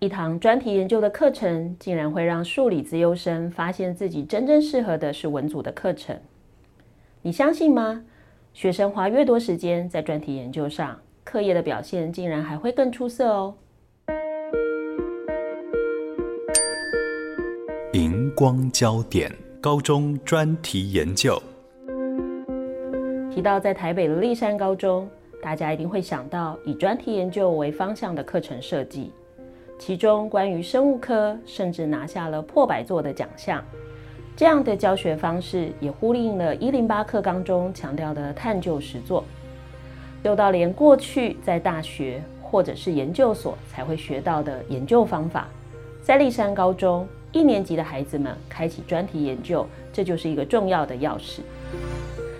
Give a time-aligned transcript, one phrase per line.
[0.00, 6.18] 一堂专题研究的课程，竟然会让数理资优生发现自己真正适合的是文组的课程。
[7.20, 8.02] 你相信吗？
[8.54, 13.54] 学生花越多时间在专题研究上，课业的表现竟然还会更出色哦。
[17.92, 21.38] 荧光焦点，高中专题研究。
[23.30, 25.06] 提到在台北的立山高中，
[25.42, 29.12] 大家一定会想到以专题研究为方向的课程设计。
[29.80, 33.64] 其中关于生物科，甚至拿下了破百座的奖项。
[34.36, 39.24] 这样的教学方式也呼应了一零八课纲中强调的探究实作。
[40.22, 45.48] 又到连过去在大学或者是研究所才会学到的研究方法，
[46.02, 51.40] 在立山高中一年级的孩子们开启专题研究，这就是一个重要的钥匙。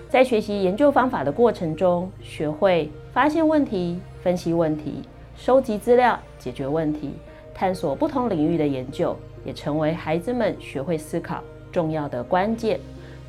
[0.07, 5.01] 在学习研究方法的过程中，学会发现问题、分析问题、
[5.35, 7.13] 收集资料、解决问题。
[7.61, 12.79] 探索不同领域的研究，也成为孩子们学会思考重要的关键。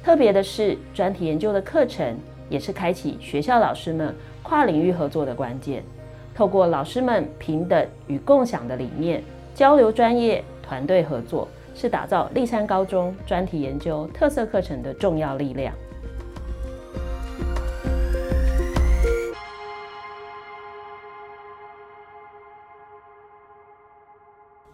[0.02, 2.16] 特别的是，专题研究的课程
[2.48, 5.84] 也是开启学校老师们跨领域合作的关键。
[6.34, 9.22] 透过老师们平等与共享的理念，
[9.54, 15.74] 交流专业、团队合作，是打造立山高中专题研究特色课程的重要力量。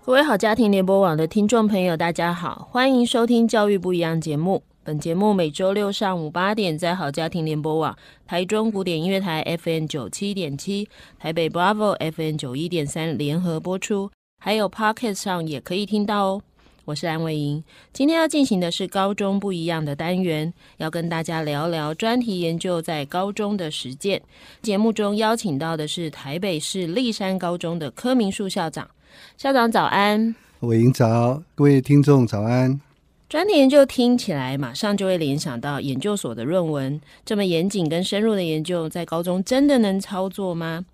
[0.08, 4.62] 各位好家庭联播网的听众朋友，大家好，欢迎收听《教育不一样》节目。
[4.82, 7.94] 本节目每周六上午八点在好家庭联播网、
[8.26, 10.88] 台中古典音乐台 FM 九七点七、
[11.18, 16.42] 台北 Bravo FM 九一点三联合播出，还有 Podcast 上也可以听到哦。
[16.86, 17.62] 我是安伟莹，
[17.92, 24.22] 今天要进行的是高中不一样的单元，要跟大家聊聊专题研究在高中的实践。
[24.62, 28.88] 节目中邀请到的是台北市立山高中的柯明树校长。
[29.36, 32.80] 校长早安，伟莹早，各位听众早安。
[33.28, 40.84] 专题研究听起来马上就会联想到研究所的论文，这么严谨跟深入的研究，在高中真的能操作吗？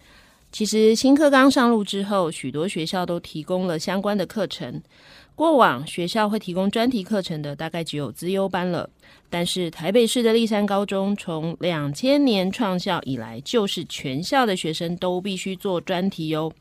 [0.51, 4.81] 其实新课纲上路之后，许多学校都提供了相关的课程。
[5.37, 8.89] 过往学校会提供专题课程的，大概只有资优班了。
[9.29, 16.53] 但是台北市的立山高中从两千年创校以来，就是全校的学生都必须做专题哟。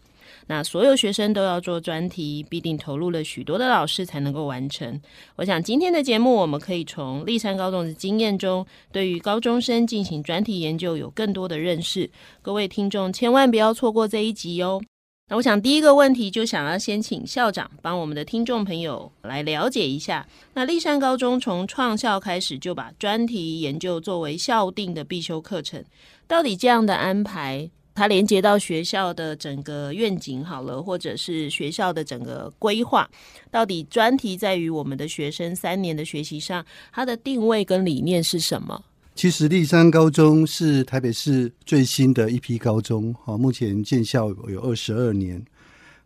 [0.47, 5.01] 那所有学生都要做专题，必定投入了许多的老师才能够完成。
[5.37, 12.09] 我想今天的节目，我们可以从立山高中的经验中，对于高中生进行专题研究有更多的认识。
[12.41, 14.81] 各位听众千万不要错过这一集哦。
[15.29, 25.81] 那我想第一个问题就想要先请校长帮我们的听众朋友来了解一下，那立山高中从创校开始就把专题研究作为校定的必修课程，
[26.27, 33.09] 到底这样的安排，它连接到学校的整个愿景好了，或者是学校的整个规划，
[33.51, 38.83] 到底专题在于我们的学生三年的学习上，它的定位跟理念是什么？
[39.15, 45.45] 其实立山高中是台北市最新的一批高中，哈，目前建校有二十二年。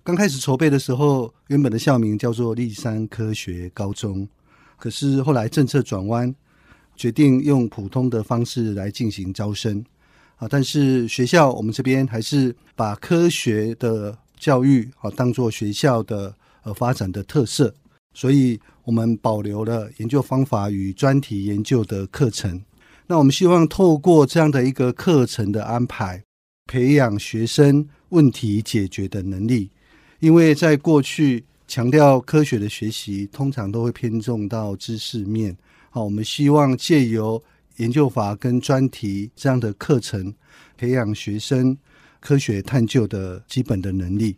[0.04, 4.28] 刚开始筹备的时候，原本的校名叫做立山科学高中，
[4.78, 6.36] 可是后来政策转弯，
[6.98, 9.86] 决定用普通的方式来进行招生。
[10.38, 16.34] 啊，但是学校我们这边还是把科学的教育啊当做学校的
[16.64, 17.74] 呃发展的特色，
[18.14, 22.62] 所以我们保留了研究方法与专题研究的课程。
[23.08, 26.24] 那我们希望透过这样的一个课程的安排，
[26.66, 29.72] 培养学生问题解决的能力，
[30.20, 35.58] 因为在过去强调科学的学习，通常都会偏重到知识面。
[35.90, 37.42] 好，我们希望借由
[37.78, 40.34] 研究法跟专题这样的课程，
[40.78, 41.78] 培养学生
[42.20, 44.38] 科学探究的基本的能力。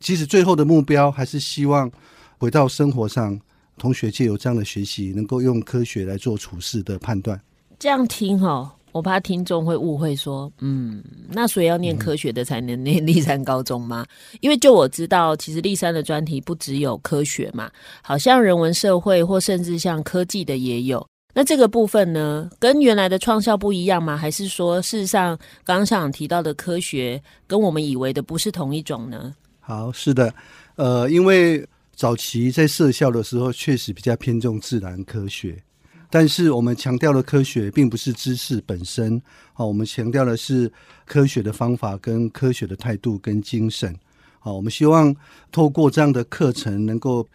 [0.00, 1.90] 其实最后的目标还是希望
[2.38, 3.40] 回到生活上，
[3.78, 7.40] 同学借由这样的学习，能够用科学来做处事的判断。
[7.78, 14.04] 这样听哦，我怕听众会误会说，嗯，那所以要念科学的才能念立山高中吗？
[14.40, 17.70] 因为就我知道，其实立山的专题不只有科学嘛，
[18.02, 21.06] 好像人文社会或甚至像科技的也有。
[21.34, 24.16] 那这个部分呢，跟原来的创校不一样吗？
[24.16, 29.34] 还是说，事实上刚刚校长提到的科学跟我们以为的不是同一种呢？
[29.60, 30.34] 好，是的，
[30.76, 35.62] 呃，因为早期在设校的时候，确实比较偏重自然科学，
[36.10, 39.20] 但是我们强调的科学，并不是知识本身，
[39.54, 40.70] 好，我们强调的是
[41.06, 43.96] 科学的方法跟科学的态度跟精神，
[44.38, 45.14] 好，我们希望
[45.50, 47.26] 透过这样的课程，能够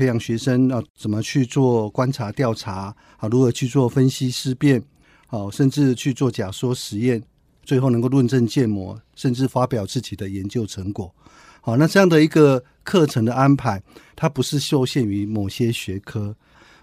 [0.00, 4.82] 培养学生啊，怎么去做观察调查，啊，如何去做分析思辨，
[5.26, 7.22] 好，甚至去做假说实验，
[7.64, 11.14] 最后能够论证建模，甚至发表自己的研究成果。
[11.60, 13.82] 好，那这样的一个课程的安排，
[14.16, 16.34] 它不是受限于某些学科。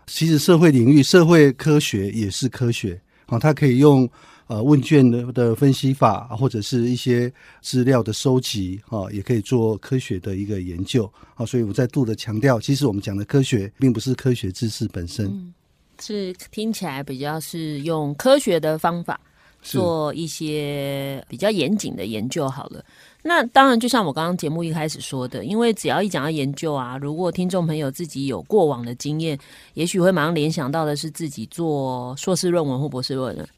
[0.05, 3.01] 其实社会领域，社会科学也是科学。
[3.25, 4.07] 好，它可以用
[4.47, 11.09] 呃问卷的的分析法，或者是一些资料的收集，啊，也可以做科学的一个研究。
[11.35, 15.53] 好，所以我再度的强调，其实我们讲的科学，并不是科学知识本身，嗯，
[15.99, 19.19] 是听起来比较是用科学的方法
[19.61, 22.49] 做一些比较严谨的研究。
[22.49, 22.83] 好了。
[23.23, 29.37] 那当然，就像我刚刚节目一开始说的，因为只要一讲到研究啊，如果听众朋友自己有过往的经验，
[29.73, 33.49] 也许会马上联想到的是自己做硕士论文或博士论文，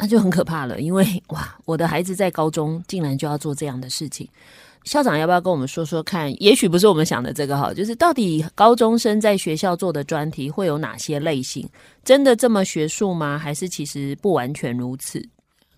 [0.00, 0.80] 那就很可怕了。
[0.80, 4.28] 因为哇，我的孩子在高中竟然就要做这样的事情，
[4.84, 6.32] 校长要不要跟我们说说看？
[6.42, 11.68] 也许不是我们想的这个哈，就是到底高中生在学校做的专题会有哪些类型？
[12.02, 13.38] 真的这么学术吗？
[13.38, 15.22] 还是其实不完全如此？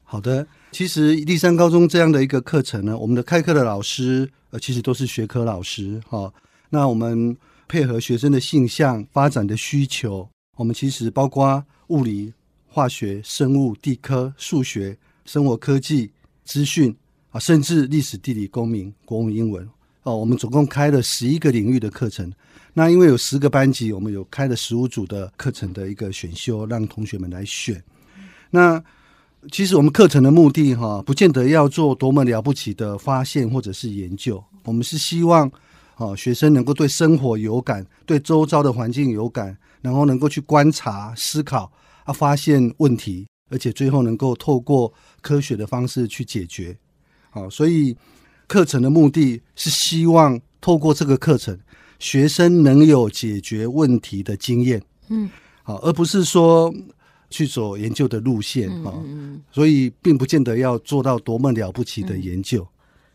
[0.04, 0.46] 好的。
[0.70, 6.32] 其实立山高中这样的一个课程呢，我们的开课的老师呃，其实都是学科老师哈、
[6.70, 7.36] 那我们
[7.68, 10.26] 配合学生的性向发展的需求，
[10.56, 12.32] 我们其实包括物理、
[12.72, 14.96] 化学、生物、地科、数学、
[15.26, 16.10] 生活科技、
[16.42, 16.96] 资讯
[17.30, 19.68] 啊，甚至历史、地理、公民、国文、英文
[20.04, 20.16] 哦。
[20.16, 22.32] 我们总共开了十一个领域的课程。
[22.72, 27.82] 那因为有十个班级，我们有开了十五组的课程的一个选修，让同学们来选。
[28.48, 28.82] 那
[29.50, 34.42] 其实我们课程的目的，哈，不见得要做多么了不起的发现或者是研究。
[34.64, 35.50] 我们是希望，
[35.96, 41.70] 啊，学生能够对生活有感，对周遭的环境有感，然后能够去观察、思考，
[42.04, 46.76] 啊，发现问题，而且最后能够透过科学的方式去解决。
[47.30, 47.96] 好，所以
[48.46, 51.58] 课程的目的是希望透过这个课程，
[51.98, 54.82] 学生能有解决问题的经验。
[55.08, 55.30] 嗯，
[55.62, 56.74] 好，而不是说。
[57.32, 62.68] 去走研究的路线啊，嗯嗯，所以并不见得要做到多么了不起的研究。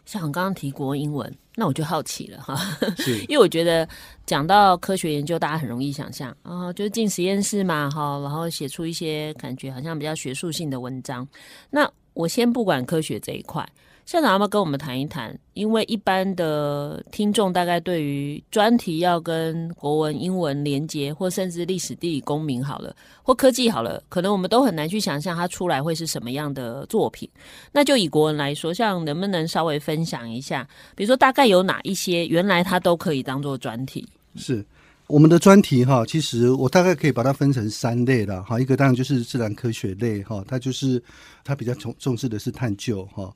[0.07, 2.55] 嗯、像我刚刚提国英文，那我就好奇了哈，
[2.97, 3.87] 是 因为我觉得
[4.25, 11.27] 讲到科学研究，大家很容易想象啊，就是进实验室嘛，哈，然后写出一些感觉好像比较学术性的文章。
[11.69, 13.67] 那我先不管科学这一块。
[14.07, 15.37] 校长要不要跟我们谈一谈？
[15.53, 27.29] 因为一般的听众大概对于专题要跟国文、英文连接，或甚至历史、地理、公民好了，或科技好了，可能我们都很难去想象它出来会是什么样的作品。
[27.73, 30.65] 那就以国文来说，像能不能稍微分享一下？
[30.95, 34.07] 比如说大概有哪一些原来它都可以当做专题？
[34.37, 34.65] 是
[35.07, 38.57] 我们的专题哈，其实我大概可以把它分成三类了哈。
[38.57, 41.03] 一个当然就是自然科学类哈，它就是
[41.43, 43.33] 它比较重重视的是探究哈。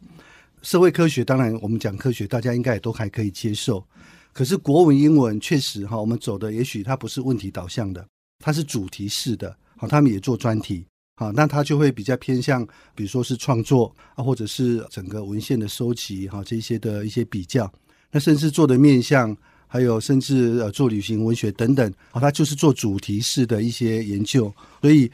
[0.62, 3.84] 社会科学当然，我们讲科学，大家应该也都还可以接受。
[4.32, 8.06] 可是国文、英文确实哈，我们走的也许它不是问题导向的，
[8.40, 9.56] 它是主题式的。
[9.76, 10.86] 好，他们也做专题，
[11.16, 12.64] 好，那它就会比较偏向，
[12.94, 17.72] 比如说是创作啊，或者是整个文献的收集哈，这些的一些比较。
[18.12, 19.36] 那甚至做的面向，
[19.68, 25.12] 还有甚至呃做旅行文学等等，好，它就是做主题式的一些研究，所以。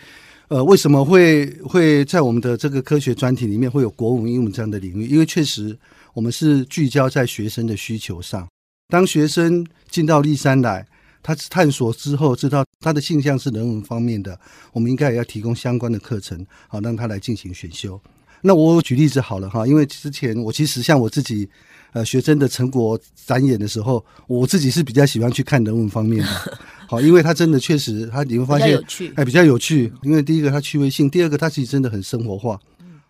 [0.49, 5.07] 呃，为什么会会在我们的这个科学专题里面会有国文、英文这样的领域？
[5.07, 5.77] 因为确实
[6.13, 8.47] 我们是聚焦在学生的需求上。
[8.87, 10.87] 当学生进到立山来，
[11.21, 14.39] 他探索之后知道他的性向是人文方面的，
[14.71, 17.99] 我们应该也要提供相关的课程，好让他来进行选修。
[18.41, 21.49] 那我举例子好了哈，因为之前我其实像我自己。
[21.93, 28.81] 呃，学生的成果展演的时候，我自己是比较喜欢去看人文方面的， 好，因为他真的确实，他你会发现，
[29.15, 29.91] 哎，比较有趣。
[30.01, 32.59] 因为第一个他趣味性，第二个他其实真的很生活化。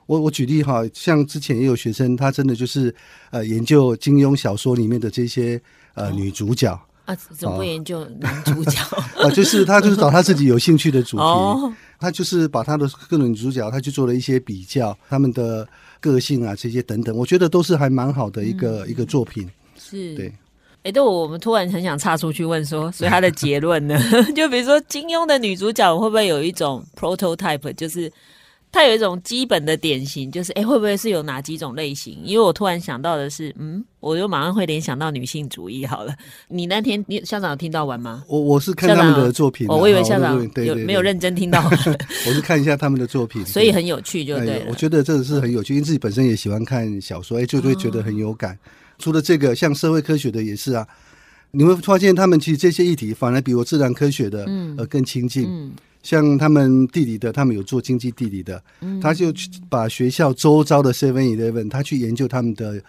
[0.05, 2.93] 我我举例哈，像之前也有学生，他真的就是
[3.29, 5.61] 呃研究金庸小说里面的这些
[5.93, 6.71] 呃女主角
[7.05, 8.79] 啊，怎么不研究男主角
[9.21, 9.29] 啊？
[9.31, 15.67] 就是他就是找他自己有兴趣的主题，他就是把他的各种女主角，他去做了一些比较，他们的。
[15.99, 19.49] 个性啊，这些等等，我觉得都是还蛮好的一个、嗯、一个作品。
[19.79, 20.31] 是对，
[20.87, 23.99] 哎，对我们突然很想岔出去问说，所以他的结论呢？
[24.33, 28.11] 就比如说金庸的女主角会不会有一种 prototype，就是？
[28.69, 32.19] 它有一种基本的典型，就是哎，会不会是有哪几种类型？
[32.25, 35.85] 因为我突然想到的是，嗯，我就马上会联想到女性主义。
[35.85, 36.13] 好了，
[36.49, 38.25] 你那天你校长有听到完吗？
[38.27, 41.63] 我我是看他们的作品，我以为校长有没有认真听到？
[42.27, 44.65] 我是看一下他们的作品，所以很有趣，就对，对。
[44.67, 48.59] 我觉得这个是很有趣，因为自己本身也喜欢看小说，哎，就会觉得很有感。
[48.97, 50.87] 除了这个，像社会科学的也是啊。
[51.51, 54.45] 你会发现他们其实这些议题反而比我自然科学的
[54.77, 55.71] 呃更亲近。
[56.03, 59.33] 像他们地理的，他们有做经济地理的，嗯、他就
[59.69, 62.81] 把学校周遭的 Seven Eleven，他去研究他们的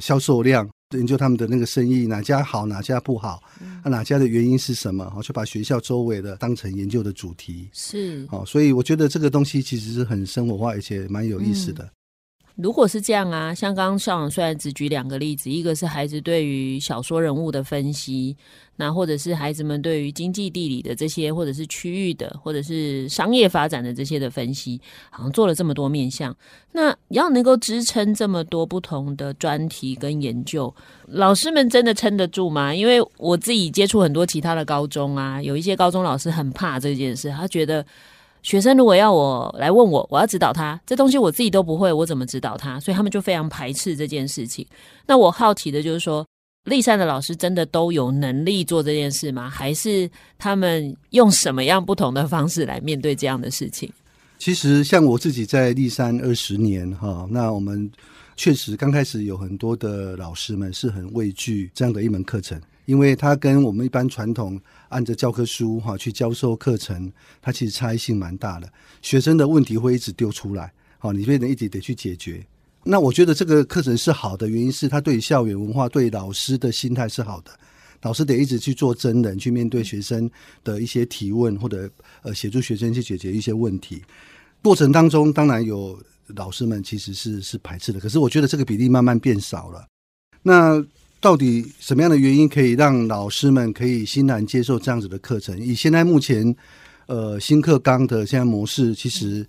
[0.00, 7.68] 销售量，研究他们的那个生意哪家好哪家不好，嗯、哪家的原因是什么，就把学校周围的当成研究的主题。
[7.72, 11.84] 是，好，所以我觉得这个东西其实是很生活化，而且蛮有意思的。
[11.84, 11.90] 嗯
[12.56, 18.36] 如果是这样啊，像刚刚校长虽然只举两个例子，一个是孩子对于小说人物的分析，
[18.76, 24.80] 那或者是孩子们对于经济地理的这些，或者是区域的，或者是商业发展的这些的分析，
[25.10, 26.34] 好像做了这么多面向。
[26.70, 30.72] 那要能够支撑这么多不同的专题跟研究，
[31.08, 32.72] 老师们真的撑得住吗？
[32.72, 37.84] 因为我自己接触很多其他的高中啊，有一些高中老师很怕这件事，他觉得。
[38.44, 42.78] 学生如果要我来问我，我要指导他，这东西我自己都不会，我怎么指导他？
[42.78, 44.64] 所以他们就非常排斥这件事情。
[45.06, 46.24] 那我好奇的就是说，
[46.64, 49.48] 丽山的老师真的都有能力做这件事吗？
[49.48, 53.90] 还是他们用什么样不同的方式来面对这样的事情？
[54.38, 57.90] 其实像我自己在丽山二十年哈，那我们
[58.36, 62.60] 确实刚开始有很多的老师们是很畏惧这样的一门课程。
[62.84, 68.72] 因为它跟我们一般传统按着教科书哈去教授课程，它其实差异性蛮大的。
[69.02, 72.44] 学生的问题会一直丢出来，好，你变成一直得去解决。
[72.82, 77.50] 那我觉得这个课程是好的，原因是它对校园文化、对老师的心态是好的。
[78.02, 80.30] 老师得一直去做真人，去面对学生
[80.62, 81.88] 的一些提问，或者
[82.20, 84.02] 呃协助学生去解决一些问题。
[84.62, 85.98] 过程当中，当然有
[86.36, 89.86] 老师们其实是是排斥的，可是我觉得这个比例慢慢变少了。
[90.42, 90.84] 那
[91.24, 95.58] 到底什么样的原因可以让老师们可以欣然接受这样子的课程？
[95.58, 96.54] 以现在目前，
[97.06, 99.42] 呃，新课纲的现在模式，其实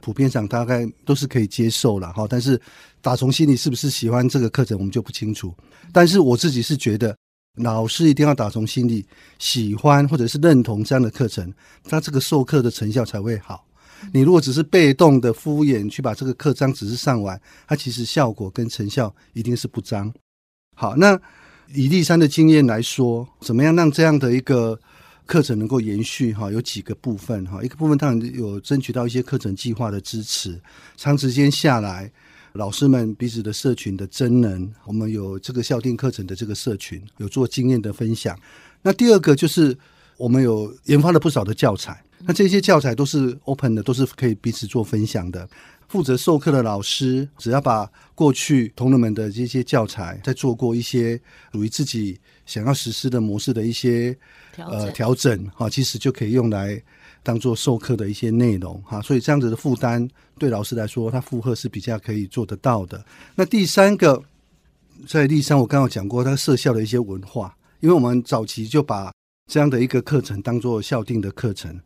[0.00, 2.28] 普遍上大概都是可以接受了哈。
[2.30, 2.60] 但是
[3.00, 5.52] 打从心里是不是喜欢这个课程，我们就不清楚。
[5.92, 7.16] 但是我自己是觉得，
[7.56, 9.04] 老师一定要打从心里
[9.40, 11.52] 喜欢或者是认同这样的课程，
[11.82, 13.66] 他这个授课的成效才会好。
[14.12, 20.14] 你如果只是被动的敷衍去把这个课章只是上完，它其实效果跟成效一定是不彰。
[20.78, 21.18] 好，那
[21.72, 24.78] 以丽山的经验来说，怎么样让这样的一个
[25.24, 26.34] 课程能够延续？
[26.34, 27.62] 哈，有几个部分哈。
[27.62, 30.60] 一个部分当然有争取到一些课程计划的支持，
[30.94, 32.12] 长时间下来，
[32.52, 38.38] 老师们彼此的社群的真人，我们有这个校定课程的这个社群，有做经验的分享。
[38.82, 39.74] 那第二个就是
[40.18, 45.48] 我们有研发了不少的教材，那这些教材都是 open 的，都是可以彼此做分享的。
[45.88, 51.20] 负责授课的老师，只要把过去同仁们的这些教材，再做过一些
[51.52, 54.16] 属于自己想要实施的模式的一些
[54.52, 56.82] 调整呃调整哈，其实就可以用来
[57.22, 59.00] 当做授课的一些内容哈。
[59.00, 63.04] 所以这样子的负担对老师来说，他负荷是比较可以做得到的。
[63.36, 64.20] 那第三个，
[65.06, 69.12] 在丽山我刚刚讲过，他设校的一些文化，因为我们早期就把
[69.50, 71.78] 这样的一个课程当做校定的课程。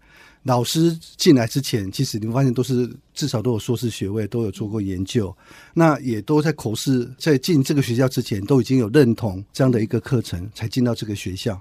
[0.43, 5.37] 老师进来之前，其实你们发现都是至少都有硕士学位，都有做过研究，
[5.75, 11.61] 那也都在口试，在进这个学校之前都已经有认同这样的一个课程，才进到这个学校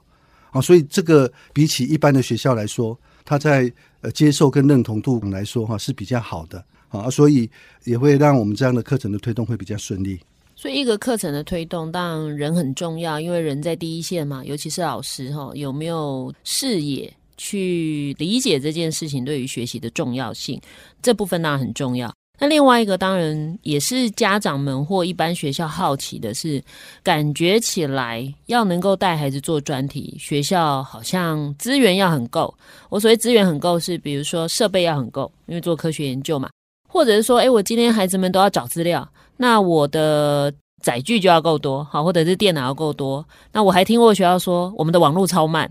[0.51, 0.61] 啊。
[0.61, 3.69] 所以这个比起一般的学校来说，他在
[3.99, 7.49] 呃接受跟认同度来说哈是比较好的啊，所以
[7.83, 10.17] 也会让我们这样的课程的推动会比较顺利。
[10.55, 17.13] 所以一个课程的推动，当然人很重要，因为人在第一线嘛，尤其是老师哈，有没有视野？
[17.39, 20.61] 去理解这件事情对于学习的重要性，
[21.01, 22.13] 这部分当然很重要。
[22.41, 26.61] 那另外一个当然也是家长们或一般学校好奇的是，
[27.03, 32.53] 感觉起来要能够带孩子做专题，学校好像资源要很够。
[32.89, 36.49] 我所谓资源很够是，比如说设备要很够，因为做科学研究嘛，
[36.87, 39.05] 或者是说，诶，我今天孩子们都要找资料，
[39.35, 43.25] 那我的载具就要够多，好，或者是电脑要够多。
[43.51, 45.69] 那我还听过学校说，我们的网络超慢。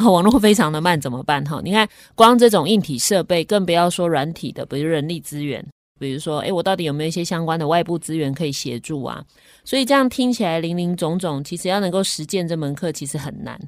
[0.10, 1.44] 网络非常的慢，怎么办？
[1.44, 5.64] 哈，你看，光这种硬体设备，更不要说软体的，比如人力资源，
[5.98, 9.22] 比如说，诶，我到底有没有一些相关的外部资源可以协助啊？
[9.64, 13.60] 所以这样听起来林林总总，其实要能够实践这门课，其实很难。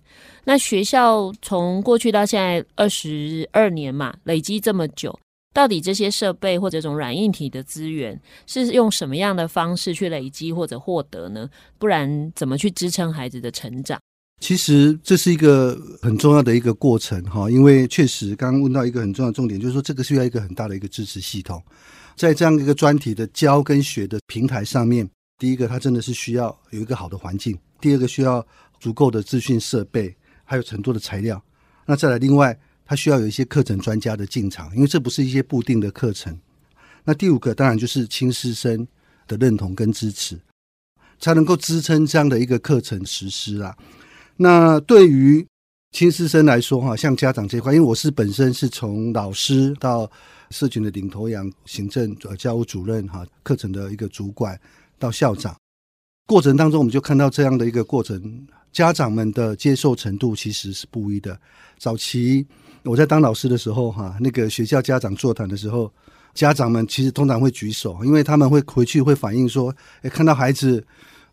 [0.45, 5.17] 那学校从过去到现在二十二年嘛，累积这么久，
[5.53, 11.49] 到底这些设备或者这种软硬体的资源，是用什么样的方式去累积或者获得呢？
[11.79, 14.01] 不然怎么去支撑孩子的成长？
[14.43, 21.63] 其实这是一个很重要的一个过程哈，因为确实刚刚问到一个很重要的重点，就是说这个需要一个很大的一个支持系统，
[22.17, 25.09] 在这样一个专题的教跟学的平台上面，
[25.39, 28.45] 第一个它真的是需要有一个好的环境，第二个需要
[28.81, 31.41] 足够的资讯设备，还有很多的材料，
[31.87, 36.37] 那再来另外它需要有一些课程专家的进场，因为这不是一些固定的课程。
[37.05, 38.85] 那第五个当然就是亲师生
[39.29, 40.37] 的认同跟支持，
[41.21, 43.73] 才能够支撑这样的一个课程实施啊。
[44.37, 45.47] 那对于
[45.93, 50.11] 亲师生来说，哈，像家长这块，因为我是本身是从老师到
[50.51, 54.59] 社群的领头羊、行政呃教务主任哈，课程的一个主管
[54.99, 55.55] 到校长，
[56.27, 61.39] 过程当中我们就看到这样的一个过程，家长们的接受程度其实是不一的。
[61.79, 62.47] 早期
[62.85, 65.93] 我在当老师的时候，哈，那个学校家长座谈的时候，
[66.33, 70.83] 家长们其实通常会举手，因为他们会回去会反映说，诶，看到孩子。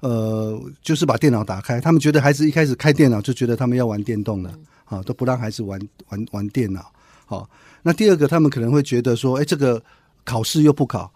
[0.01, 4.53] 呃，就是把电脑打开，他们觉得孩子一开始开电脑就觉得他们要玩电动了，
[4.85, 5.77] 啊，都不让孩子玩
[6.07, 6.89] 玩玩电脑。
[7.25, 7.49] 好，
[7.83, 9.83] 那第二个，他们可能会觉得说，哎，这个
[10.23, 11.11] 考试又不考，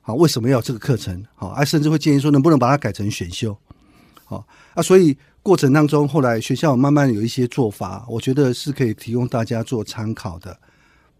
[0.00, 1.24] 好，为什么要这个课程？
[1.36, 3.56] 好，啊，甚至会建议说，能不能把它改成选修？
[4.24, 4.44] 好，
[4.74, 10.58] 啊，所以过程当中，后来学校慢慢有一些做法，我觉得是可以提供大家做参考的。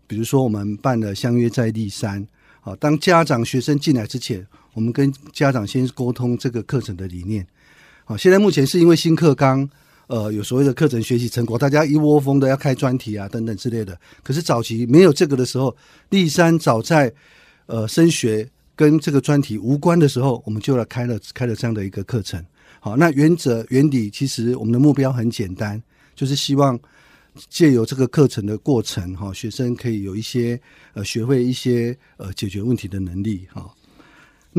[0.08, 2.26] 比如说，我们办了相约在立山，
[2.60, 4.44] 好，当家长学生进来之前。
[4.78, 7.44] 我们跟家长先沟通这个课程的理念，
[8.04, 9.68] 好，现在目前是因为新课纲，
[10.06, 13.98] 呃，有所谓的课程学习成果，大家一窝蜂的要开专题啊，等等之类的。
[14.22, 15.76] 可是早期没有这个的时候，
[16.10, 17.12] 立山早在
[17.66, 22.40] 呃升学跟这个专题无关的时候，我们就来开了开了这样的一个课程。
[22.78, 25.82] 好，那原则原理其实我们的目标很简单，
[26.14, 26.78] 就是希望
[27.48, 30.60] 借由这个课程的过程，哈，学生可以有一些
[30.94, 33.68] 呃学会一些呃解决问题的能力，哈。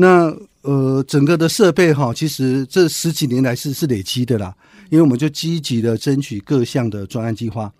[0.00, 4.54] 那呃，整个的设备哈，其实这十几年来是是累积的啦，
[4.90, 7.72] 因为我们就积极的争取各项的专案计划，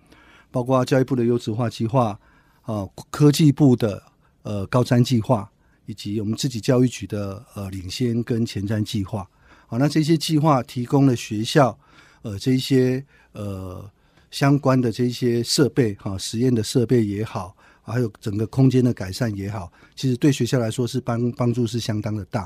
[0.50, 2.18] 包括教育部的优质化计划
[2.62, 4.02] 啊，科技部的
[4.42, 5.50] 呃高瞻计划，
[5.86, 9.28] 以及我们自己教育局的呃领先跟前瞻计划。
[9.66, 11.78] 好，那这些计划提供了学校
[12.22, 13.88] 呃这一些呃
[14.30, 17.56] 相关的这些设备哈，实验的设备也好。
[17.90, 22.42] 还有整个空间的改善也好，其实对学校来说是帮帮助是相当的大，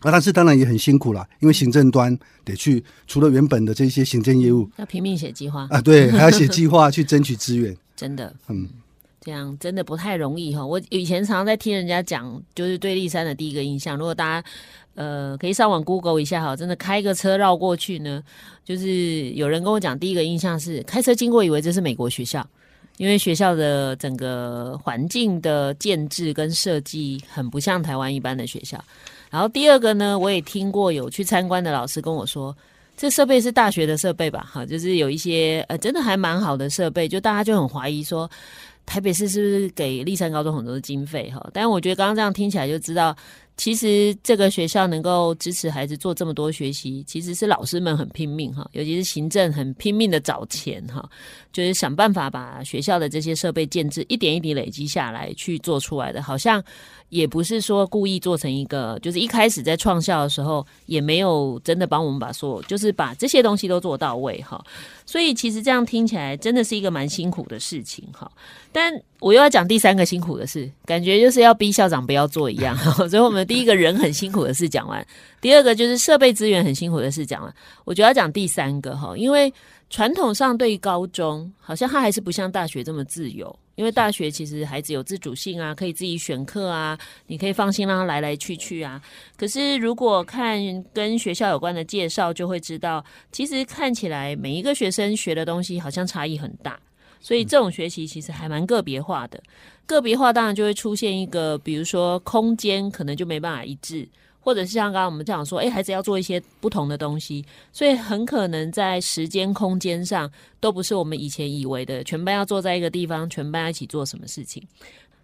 [0.00, 8.68] 啊，但是当然也很辛苦啦，因为行政端得去除了原本的这些行政业务，要拼命写计划啊，对， 还要写计划去争取资源，真的，嗯，
[9.20, 10.64] 这样真的不太容易哈。
[10.64, 14.48] 我以前常常在听人家讲，就是对立山的第一个印象，如果大家
[14.94, 18.22] 呃可以上网 Google 一下哈，真的开个车绕过去呢，
[18.64, 22.46] 就是有人跟我讲，第一个印象是开车经过以为这是美国学校。
[22.96, 28.82] 因为学校的整个环境的建制跟设计很不像台湾一般的学校，
[29.30, 32.56] 然后第二个呢，我也听过有去参观的老师跟我说，
[32.96, 34.48] 这设备是大学的设备吧？
[34.50, 38.30] 哈，就是有一些呃，真的还蛮好的设备，就大家就很怀疑说，
[38.86, 41.30] 台北市是不是给立山高中很多的经费？
[41.30, 43.16] 哈，但我觉得刚刚这样听起来就知道。
[43.56, 51.08] 其实这个学校能够支持孩子做这么多学习，其实是老师们很拼命哈，尤其是行政很拼命的找钱哈，
[51.52, 56.62] 就是想办法把学校的这些设备建制一点一滴累积下来去做出来的，好像
[57.08, 64.62] 也不是说故意做成一个，就是一开始在创校的时候也没有真的帮我们把所有，就是把这些东西都做到位哈。
[65.04, 68.30] 所以其实这样听起来真的是一个蛮辛苦的事情哈。
[68.72, 72.76] 但我又要讲第三个辛苦的事，感觉就是要逼校长不要做一样。
[73.08, 75.06] 所以我们第一个人很辛苦的事讲完，
[75.40, 79.52] 第二个就是设备资源很辛苦的事讲完，我觉得要讲第三个哈，因为
[79.88, 83.56] 传统上对于高中好像它还是不像大学这么自由。
[83.76, 89.00] 因为大学其实孩子有自主性啊，可以自己选课啊，你可以放心让他来来去去啊。
[89.36, 90.58] 可是如果看
[90.92, 96.80] 跟学校有关的介绍，就会知道，其实看起来每一个学生学的东西好像差异很大，
[97.20, 99.40] 所以这种学习其实还蛮个别化的。
[99.84, 104.08] 个别化当然就会出现一个，比如说空间可能就没办法一致。
[104.46, 110.30] 或者是像刚刚我们这样说，诶，孩子要做一些不同的东西，所以很可能在时间空间上
[110.60, 114.62] 都不是我们以前以为的，全班要坐在一个地方，全班一起做什么事情。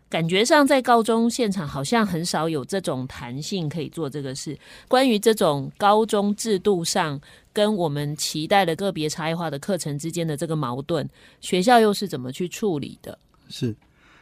[0.08, 4.58] 感觉上在高中现场好像很少有这种弹性可以做这个事。
[4.88, 7.20] 关于这种高中制度上
[7.52, 11.08] 跟我们期待的个别差异化的课程之间的这个矛盾，
[11.40, 13.16] 学校又是怎么去处理的？
[13.48, 13.72] 是，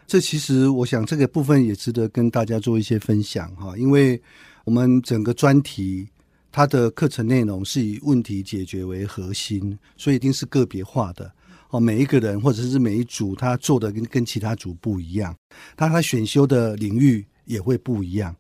[0.07, 4.21] 这其实我想这个部分也值得跟大家做一些分享哈，因为。
[4.65, 6.09] 我们整个专题，
[6.53, 11.31] 它的课程内容是以问题解决为核心，所以一定是个别化的
[11.71, 11.81] 哦。
[11.81, 15.35] 每一个人或者是每一组，他做的跟跟其他组不一样，
[15.77, 18.35] 他他选修的领域也会不一样。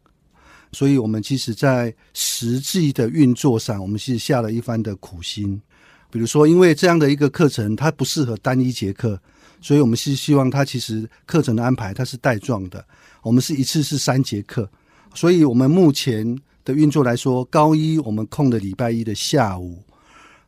[0.72, 5.60] 所以，我们其实在实际的运作上，我们是下了一番的苦心。
[6.12, 9.20] 比如说，因为这样的一个课程，它不适合单一节课，
[9.60, 12.84] 所以我们是希望它其实课程的安排它是带状的。
[13.22, 14.70] 我们是一次是三节课。
[15.14, 19.82] 所以，我们目前的运作来说，高一我们空的礼拜一的下午，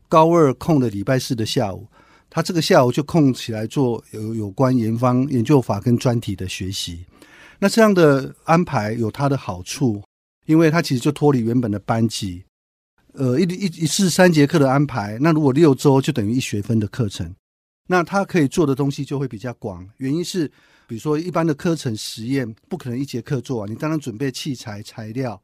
[0.08, 1.86] 高二空的礼拜四的下午，
[2.30, 7.04] 他这个下午就空起来做有有关研方研究法跟专题的学习。
[7.58, 10.02] 那这样的安排有它的好处，
[10.46, 12.42] 因为它其实就脱离原本的班级，
[13.12, 17.32] 呃一一一次三节课的安排，那如果六周就等于一学分的课程，
[17.86, 19.88] 那他可以做的东西就会比较广。
[19.98, 20.50] 原因是，
[20.86, 25.40] 比如说一般的课程实验不可能一节课做完，你当然准备器材材料，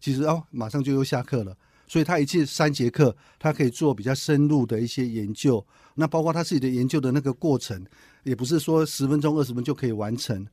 [0.00, 1.56] 其实哦马上就又下课了。
[1.86, 5.64] 所以他一次三节课，他可以做比较深入的一些研究。
[5.94, 7.82] 那包括他自己的研究的那个过程，
[8.24, 10.46] 也不是说十分钟、二十分钟就可以完成。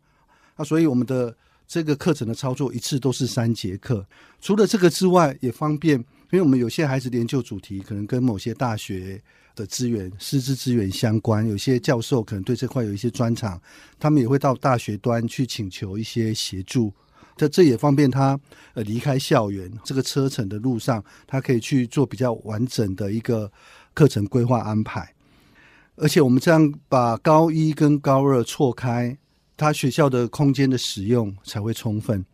[0.56, 1.36] 那所以我们的
[1.68, 4.08] 这个课程的操作一次都是三节课。
[4.40, 9.22] 除了这个之外，也方便，因为我们有些孩子的研究主题可能跟某些大学
[9.56, 13.60] 的资源、师资资源相关，有些教授可能对这块有一些专长，
[14.00, 16.94] 他们也会到大学端去请求一些协助。
[17.38, 18.40] 这这也方便他
[18.76, 23.52] 呃离开校园这个车程的路上，他可以去做比较完整的一个
[23.94, 25.14] 课程规划安排。
[25.98, 29.18] 而且我们这样把高一跟高二错开，
[29.58, 32.26] 他学校的空间的使用才会充分。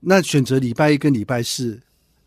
[0.00, 1.80] 那选择礼拜一跟礼拜四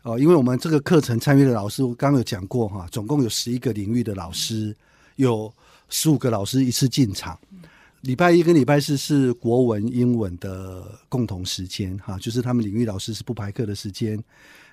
[0.06, 4.72] 哦，因为我们这个课程参与的老师，我刚有讲过哈，总共有十一个领域的老师，
[5.16, 5.52] 有
[5.88, 7.36] 十五个老师一次进场。
[8.02, 14.16] 礼拜一跟礼拜四是国文、英文的共同时间，哈，就是他们领域老师是不排课的时间，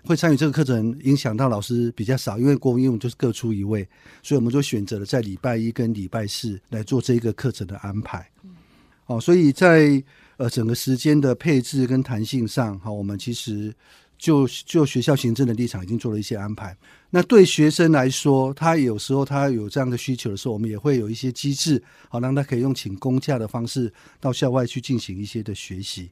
[0.06, 3.82] 会参与这个课程，影响到老师比较少，因为国文、英文就是各出一位，
[4.22, 8.30] 所以我们就选择了在礼拜一跟礼拜四来做这个课程的安排。
[9.08, 10.04] 哦，所以在
[10.38, 13.74] 呃整个时间的配置跟弹性上，哈，我们其实。
[14.24, 16.74] 就就学校行政的立场已经做了一些安排。
[17.10, 26.10] 那对学生来说，他有时候他有这样的需求的时候，我们也会有一些机制，好让他可以用请公假的方式到校外去进行一些的学习。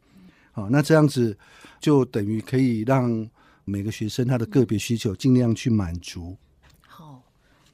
[0.51, 1.37] 好，那这样子
[1.79, 3.25] 就等于可以让
[3.63, 6.35] 每个学生他的个别需求尽量去满足。
[6.85, 7.23] 好，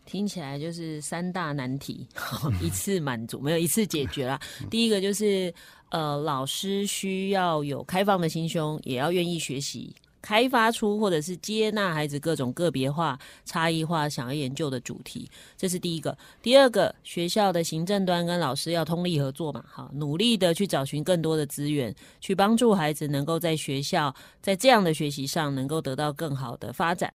[0.06, 2.08] 听起来就是三大难题，
[2.62, 4.40] 一次满足没有一次解决了。
[4.70, 5.52] 第一个就是
[5.90, 9.96] 呃，老师需要有开放的心胸，也要愿意学习。
[10.28, 16.18] 开发出或者是接纳孩子各种个别化、差异化想要研究的主题，这是第一个。
[16.42, 27.10] 第二个，学校的行政端跟老师要通力合作嘛，哈，努力的去找寻更多的资源，去帮助孩子能够在学校在这样的学习上能够得到更好的发展。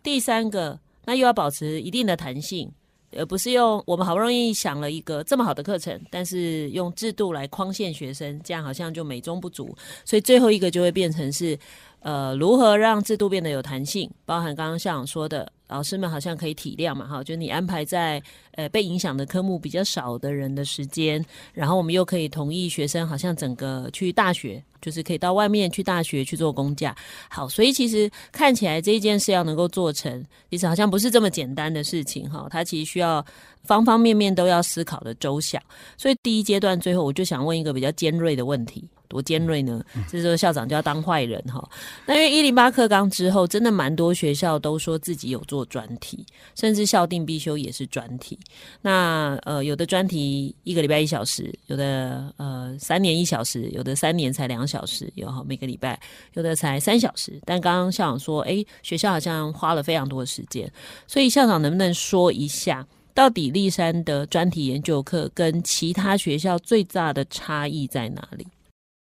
[0.00, 2.70] 第三个，那又要保持一定的弹性，
[3.16, 9.76] 而不是用我们好不容易想了一个这么好的课程，但是用制度来框限学生，这样好像就美中不足。
[10.04, 11.58] 所以最后一个就会变成是。
[12.02, 14.10] 呃，如何让制度变得有弹性？
[14.24, 18.20] 包含刚刚校长说的，老师们好像可以体谅嘛，哈，就你安排在
[18.56, 26.92] 呃被影响的科目比较少的人的时间，然后我们又可以同意学生好像整个去大学，就是可以到外面去大学去做公假。
[27.30, 33.24] 好，所以其实看起来这一件事要能够做成，其实好像不是这么简单的事情，哈，它其实需要
[33.64, 35.62] 方方面面都要思考的周详。
[35.96, 38.88] 所以第一阶段最后，我就想问一个比较尖锐的问题。
[39.08, 39.84] 多尖锐呢？
[40.08, 41.62] 这时候校长就要当坏人哈。
[42.06, 48.38] 那因为一零八课纲之后，真的蛮多学校都说自己有做专题，甚至校定必修也是专题。
[48.80, 56.00] 那呃，有的专题一个礼拜一小时，有的呃三年一小时，有的三年才两小时，有哈每个礼拜
[56.32, 57.38] 有的才三小时。
[57.44, 60.72] 但刚刚校长说，哎，学校好像花了非常多的时间，
[61.06, 68.46] 所以校长能不能说一下，到底立山的专题研究课跟其他学校最大的差异在哪里？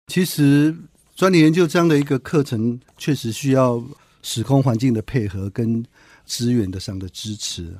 [0.09, 0.75] 其实，
[1.15, 3.83] 专题研究这样的一个课程，确实需要
[4.23, 5.85] 时空环境的配合跟
[6.27, 7.73] 资源的上的支持。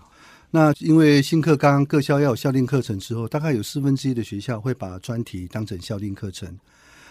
[0.53, 6.59] 那因为新课纲各校要有校定课程之后，大概有四分之一的学校会把专题当成校定课程。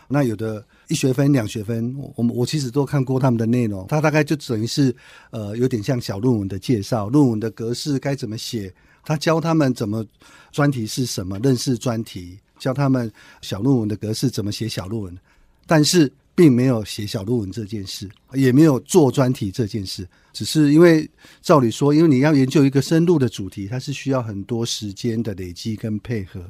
[0.09, 4.93] 那有的一学分、两学分，我我其实都看过他们的内容，它大概就等于是
[5.29, 10.05] 呃有点像小论文的介绍，论文的格式该怎么写，他教他们怎么
[10.51, 12.37] 专题是什么，认识专题。
[12.57, 13.09] 教他们
[13.41, 15.17] 小论文的格式怎么写小论文，
[15.65, 21.09] 但是并没有写小论文这件事，也没有做专题这件事，只是因为
[21.41, 26.41] 照理说，因为你要研究一个深入的主题，它是需要很多时间的累积跟配合。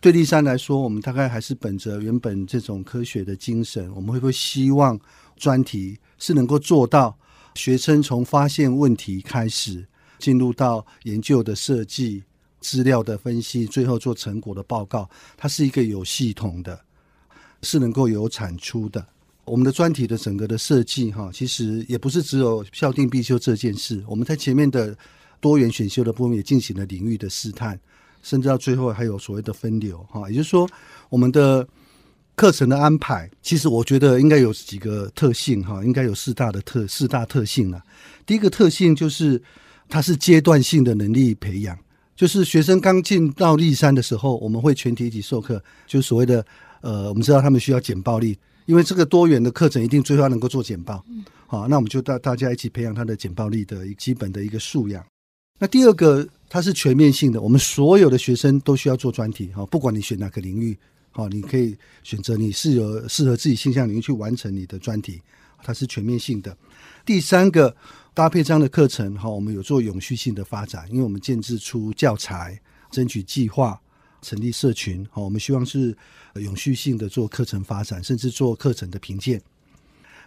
[0.00, 4.98] 对丽山来说，我们大概还是本着原本这种科学的精神，我们会不会希望
[5.36, 7.18] 专题是能够做到
[7.54, 9.86] 学生从发现问题开始，
[10.18, 12.24] 进入到研究的设计。
[12.60, 16.80] 资料的分析，最后做成果的报告，它是一个有系统的，
[17.62, 19.06] 是能够有产出的。
[19.44, 24.02] 我们的专题的整个的设计，哈，其实也不是只有校定必修这件事。
[24.08, 24.98] 我们在前面的
[25.38, 27.78] 多元选修的部分也进行了领域的试探，
[28.28, 30.68] 甚至到最后还有所谓的分流，哈，也就是说，
[31.08, 31.66] 我们的
[32.34, 37.82] 课程的安排，其实我觉得应该有几个特性，哈，应该有四大的特四大特性啊。
[38.26, 39.42] 第一个特性就是
[39.88, 41.76] 它是阶段性的能力培养。
[42.14, 46.44] 就是学生刚进到立山的时候，我们会全体一起授课，就是所谓的
[46.80, 48.36] 呃，我们知道他们需要简报力，
[48.66, 51.04] 因为这个多元的课程一定最后要能够做简报。
[51.46, 55.00] 好，那我们就大大家一起培养他的简报力的一基本的一个素养。
[55.60, 59.48] 那第二个，它是全面性的，我们所有的学生都需要做专题。
[59.48, 60.76] 哈，不管你选哪个领域，
[61.10, 65.20] 好，你可以选择你适合适合自己倾向领域去完成你的专题，
[65.62, 66.56] 它是全面性的。
[67.04, 67.74] 第三个，
[68.14, 72.58] 搭配这样的课程，哈，我们有做永续性的发展，因为我们建制出教材、
[72.90, 73.78] 争取计划、
[74.22, 75.96] 成立社群，好，我们希望是
[76.34, 79.40] 永续性的做课程发展，甚至做课程的评鉴。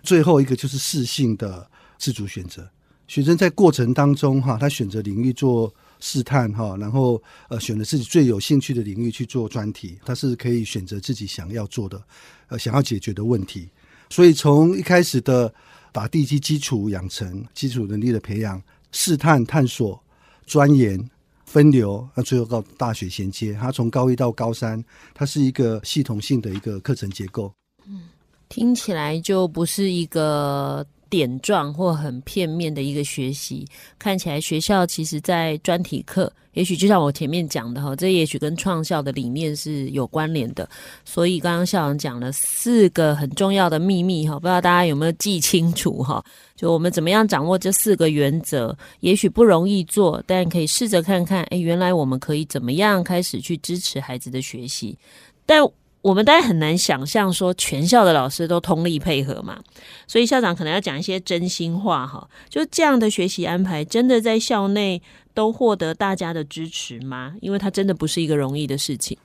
[0.04, 2.70] 最后一个就是适性的自主选择，
[3.08, 12.04] 学生在过程当中哈，他选择领域做试探哈，然后呃选择自己最有兴趣的领域去做专题，他是可以选择自己想要做的，
[12.50, 13.70] 呃想要解决的问题。
[14.10, 15.54] 所以从一开始的
[15.94, 18.62] 把地基基础养成、基础能力的培养、
[18.92, 19.98] 试探探索、
[20.46, 21.10] 钻研、
[21.46, 24.84] 分流，那最后到大学衔接，他从高一到高三，
[25.14, 27.54] 它是一个系统性的一个课程结构。
[27.86, 28.10] 嗯。
[28.50, 33.68] 听起来就不是一个点状或很片面的一个学习，
[34.00, 40.68] 看起来学校其实在专题课，也许就像我前面讲的哈，这也许跟创校的理念是有关联的。
[41.04, 46.24] 所以刚刚校长讲了四个很重要的秘密哈，不知道大家有没有记清楚哈？
[46.56, 54.98] 就我们怎么样掌握这四个原则，也许不容易做，但可以试着看看，哎，原来我们可以怎么样开始去支持孩子的学习，
[55.46, 55.62] 但。
[56.02, 59.62] 我们大家很难想象说全校的老师都通力配合嘛，
[60.08, 62.28] 所以校长可能要讲一些真心话哈。
[62.50, 65.02] 就这样的学习安排，真的在校内
[65.34, 67.36] 都获得大家的支持吗？
[67.40, 69.18] 因为它真的不是一个容易的事情。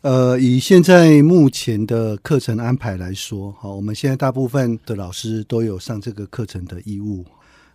[0.00, 7.24] 呃，以现在目前的课程安排来说，哈，我们现在大部分的老师都有上这个课程的义务。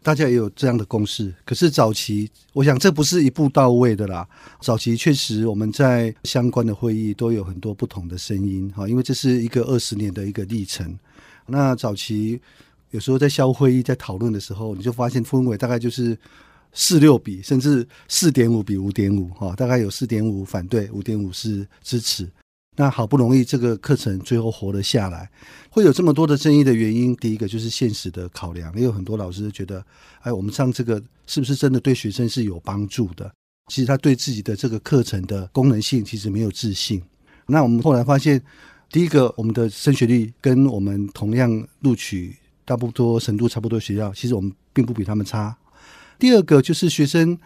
[0.08, 4.26] 大家也有这样的共识，可是早期，我想这不是一步到位的啦。
[4.62, 10.98] 早期确实我们在相关的会议都有很多不同的声音，哈，因为这是一个二十年的一个历程。
[11.46, 12.40] 那早期
[12.92, 16.18] 有时候在校会议在讨论的时候，你就发现氛围大概就是
[16.72, 22.26] 四六比，甚至四点五比五点五，哈，大概有四点五反对，五点五是支持。
[22.80, 25.30] 那好不容易这个课程最后活了下来，
[25.72, 29.84] 会有这么多的争议的原因，第一个就是现实的考量，也有很多老师觉得，
[30.22, 33.32] 哎，我们上这个是不是真的对学生是有帮助的？
[33.72, 37.02] 其实他对自己的这个课程的功能性其实没有自信。
[37.48, 38.40] 那我们后来发现，
[38.92, 45.58] 第一个，我们的升学率跟我们同样录取大不多程度差不多学校，其实我们并不比他们差。
[46.20, 47.38] 第二个就是学生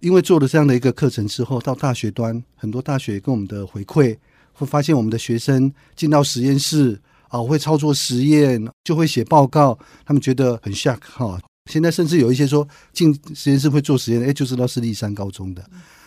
[0.00, 4.18] 因为做了这样的一个课程之后，到大学端，很多大学跟我们的回馈。
[4.54, 11.38] 会发现我们的学生进到实验室啊，会操作实验，就会写报告，他们觉得很 shock 哈。
[11.70, 15.64] 现在甚至有一些说进实验室会做实验，哎，就知道是立山高中的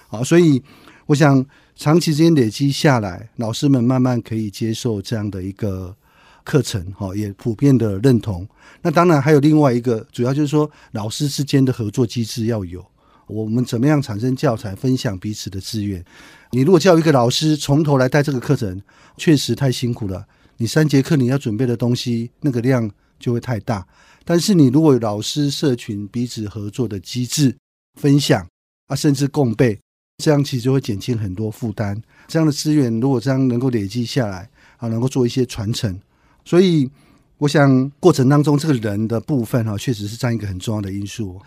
[0.10, 0.24] 啊。
[0.24, 0.62] 所以
[1.06, 5.96] 我想长期之间累积下来，老师们慢慢可以接受这样的一个
[6.44, 8.48] 课程哈，也普遍的认同。
[8.82, 12.86] 那当然还有另外一个，主要就是说老师之间的合作机制要有。
[13.28, 16.04] 我们怎么样产生教材，分享彼此的资源？
[16.52, 18.82] 你如果叫一个老师从头来带这个课程，
[19.18, 20.26] 确实太辛苦了。
[20.58, 23.86] 你三节课你要准备的东西，那个量就会太大。
[24.26, 27.56] 但是你如果有老师社群彼此合作的机制，
[28.00, 28.48] 分享
[28.88, 29.78] 啊，甚至共备，
[30.24, 32.02] 这样其实就会减轻很多负担。
[32.28, 36.00] 这样的资源如果这样能够累积下来啊，能够做一些传承。
[36.44, 36.90] 所以
[37.38, 41.40] 我想过程当中这个人的部分哈，确实是占一个很重要的因素。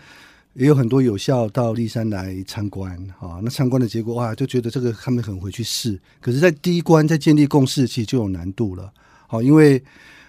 [0.53, 8.91] 也有很多有效到丽山来参观，啊，那参观的结果哇，就觉得这个他们很回去试，可是，在第一关在建立共识，其实就有难度了，
[9.27, 9.81] 好，因为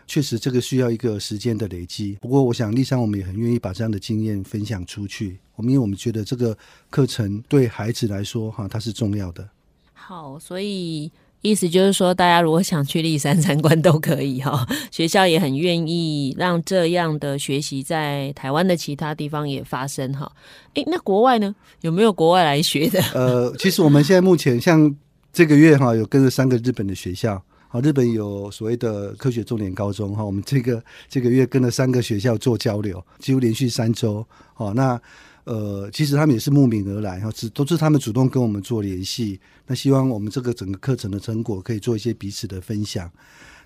[0.07, 2.17] 确实这个需要一个时间的累积。
[2.21, 6.57] 不过，我想丽山我们也很愿意把这样的经验分享出去，我们因为我们觉得这个
[6.89, 9.49] 课程对孩子来说，哈，它是重要的。
[9.93, 11.11] 好，所以。
[11.43, 20.31] 意思就是说，大家如果想去立山参观都可以哈， 学校也很愿意让这样的学习在台湾的其他地方也发生哈。
[20.75, 21.55] 诶，那国外呢？
[21.81, 23.03] 有没有国外来学的？
[23.13, 24.95] 呃，其实我们现在目前像
[25.33, 34.25] 这个月哈，有跟着三个日本的学校，好，日本有所谓的科学重点高中哈，我们这个这个月跟了三个学校做交流，几乎连续三周，
[34.55, 35.01] 好那。
[35.45, 39.41] 呃，其实他们也是慕名而来，哈，是都是他们主动跟我们做联系。
[39.67, 43.11] 那希望我们这个整个课程的成果可以做一些彼此的分享。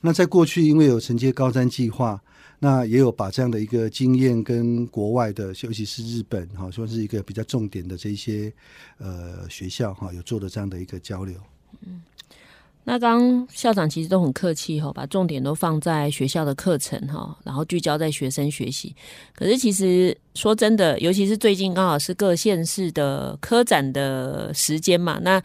[0.01, 2.21] 那在过去，因为有承接高瞻计划，
[2.61, 8.53] 那也有把这样的一个经验跟国外的，尤其是日本，哈，算是一个比较重点的这些
[8.99, 11.35] 呃学校，哈，有做的这样的一个交流。
[11.87, 12.03] 嗯。
[12.89, 18.95] 那刚刚校长其实都很客气哈，把重点都放在学校的课程哈，然后聚焦在学生学习。
[19.35, 25.43] 可是其实说真的，尤其是最近刚好是各县市的科展的时间嘛，那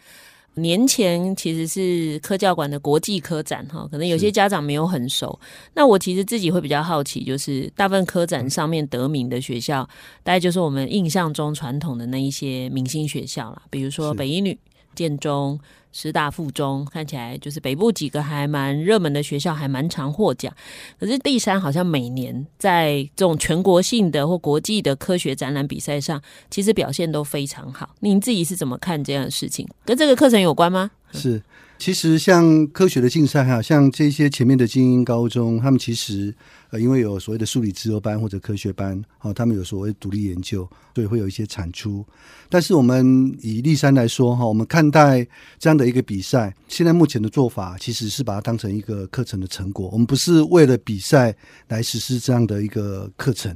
[0.54, 5.36] 年前其实是科教馆的国际科展哈，可能有些家长没有很熟。
[5.74, 9.82] 那我其实自己会比较好奇，就是大部分科展上面得名的学校，
[10.22, 14.56] 大概就是我们印象中传统的那一些明星学校啦，比如说北一女、
[14.94, 15.58] 建中。
[15.92, 20.52] 师大附中看起来就是北部几个还蛮热门的学校，还蛮常获奖。
[20.98, 27.94] 可是第三好像每年在这种全国性的或国际的科学展览比赛上，其实表现都非常好。
[28.00, 29.68] 您自己是怎么看这样的事情？
[29.84, 30.90] 跟这个课程有关吗？
[31.12, 31.42] 是。
[31.82, 36.32] 其实像科学的竞赛，哈，像这些前面的精英高中，他们其实
[36.70, 40.60] 呃，因为有所谓的数理资优班或者科学班，哦，他们有所谓独立研究，
[40.94, 42.06] 所以会有一些产出。
[42.48, 45.26] 但是我们以丽山来说，哈，我们看待
[45.58, 49.88] 这样的一个比赛，现在目前的做法其实是把它当成一个课程的成果。
[49.92, 51.34] 我们不是为了比赛
[51.66, 53.52] 来实施这样的一个课程，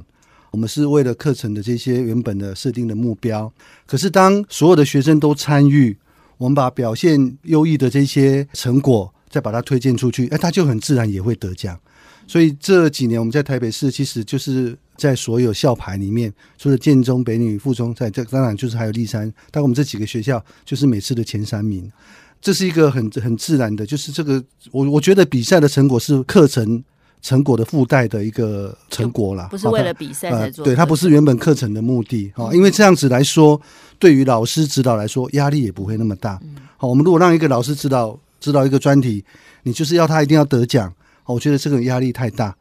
[0.51, 3.49] 我们是为了课程的这些原本的设定的目标。
[3.85, 5.95] 可是当所有的学生都参与。
[6.37, 11.79] 我们把表现优异的这些成果，再把它推荐出去，哎，他就很自然也会得奖。
[12.25, 21.91] 所以这几年我们在台北市，其实就是在所有校牌里面，除了建中、北女、附中，在这当然就是还有立山，但我们这几个学校就是每次的前三名。
[22.41, 26.83] 这是一个很很自然的，就是这个我我觉得比赛的成果是课程。
[27.21, 30.65] 成果的附带的一个成果啦，不是为了比赛才做，呃。
[30.65, 32.31] 对，它不是原本课程的目的。
[32.35, 33.59] 好，因为这样子来说，
[33.99, 36.39] 对于老师指导来说，压力也不会那么大。
[36.77, 39.23] 好，我们如果让一个老师指导指导一个专题，
[39.63, 40.93] 你就是要他一定要得奖，
[41.25, 42.55] 我觉得这个压力太大，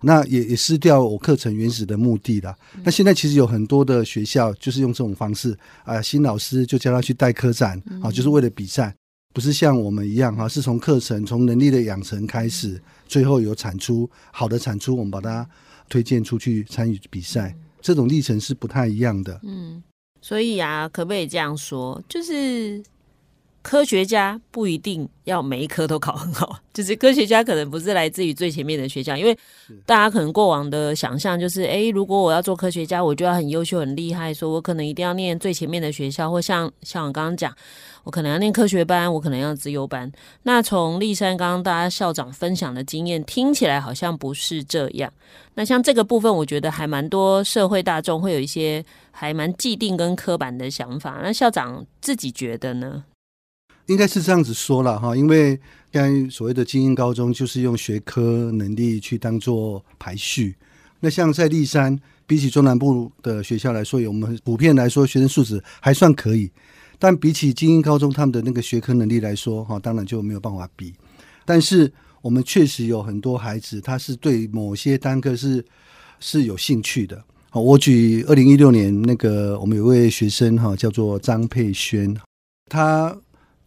[0.00, 2.54] 那也也失掉我课程原始的目的了。
[2.82, 8.94] 那现在其实有很多的学校就是用这种方式啊，新老师就叫他去带科展，啊，就是为了比赛。
[9.38, 15.48] 不是像我们一样哈，是从课程、从能力的养成开始，最后有产出好的产出，我们把它
[15.88, 19.40] 推荐出去参与比赛，这种历程是不太一样的。
[19.44, 19.80] 嗯，
[20.20, 22.02] 所以啊，可不可以这样说？
[22.08, 22.82] 就是。
[23.68, 29.38] 科学家不一定要每一科都考很好， 就是科学家可能不是来自于最前面的学校，因为
[29.84, 37.54] 大家可能过往的想象就是，诶，如果我要做科学家，我就要很优秀、很厉害，说我可能一定要念最前面的学校，或像像我刚刚讲，
[38.04, 40.10] 我可能要念科学班，我可能要资优班。
[40.44, 45.12] 那从立山刚刚大家校长分享的经验听起来好像不是这样。
[45.52, 51.20] 那像这个部分，我觉得还蛮多社会大众会有一些还蛮既定跟刻板的想法。
[51.22, 53.04] 那校长自己觉得呢？
[53.88, 55.58] 应该是这样子说了哈，因为
[55.90, 60.54] 刚才所谓的精英高中就是用学科能力去当做排序。
[61.00, 66.50] 那像在丽山，比起中南部的学校来说，我们普遍来说学生素质还算可以，
[66.98, 70.92] 但比起精英高中他们的那个学科能力来说，哈，当然就没有办法比。
[71.46, 75.64] 但是我们确实有很多孩子，他是对某些单科是
[76.20, 77.24] 是有兴趣的。
[77.52, 82.14] 我举二零一六年那个我们有位学生哈，叫做张佩轩，
[82.66, 83.16] 他。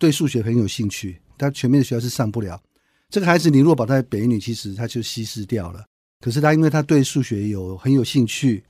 [0.01, 2.59] 对数学很有兴趣，他全面的学校是上不了。
[3.07, 5.85] 这个孩子，你如果把他在北女，其实他就稀释掉了。
[6.19, 8.63] 可是他因为他对数学有很有兴趣，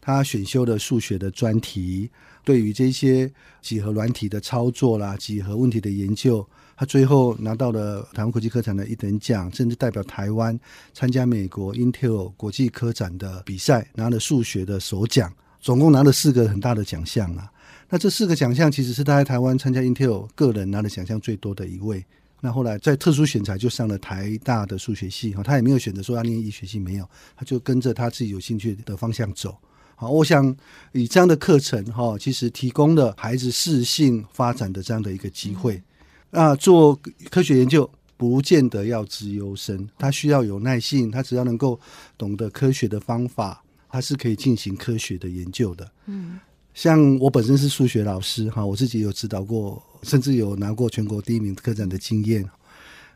[0.00, 2.08] 他选修了数学的专题，
[2.44, 3.28] 对于这些
[3.60, 10.56] 几何软体的操作啦、几何问题的研究，他最后拿到了台湾国际科展的一等奖，甚至代表台湾
[10.94, 15.34] 参加美国 Intel 国际科展的比赛，拿了数学的首奖，
[15.66, 17.50] 总共拿了四个很大的奖项啊。
[17.88, 22.06] 那这四个奖项其实是他在台湾参加 Intel 个人拿的奖项最多的一位。
[22.40, 29.56] 那后来在特殊选材就上了台大的数学系哈，他也没有选择说要念医学系，没有，他就跟着他自己有兴趣的方向走。
[29.96, 30.56] 好，我想
[30.92, 35.82] 以这样的课程哈，其实提供了孩子适性发展的这样的一个机会。
[36.30, 36.96] 那做
[37.28, 41.80] 科学研究不见得要资优生，他需要有耐性，他只要能够
[42.16, 45.90] 懂得科学的方法，他是可以进行科学的研究的。
[46.06, 46.38] 嗯。
[46.74, 52.46] 像我本身是数学老师哈，我自己有指导过，甚至有拿过全国第一名科展的经验。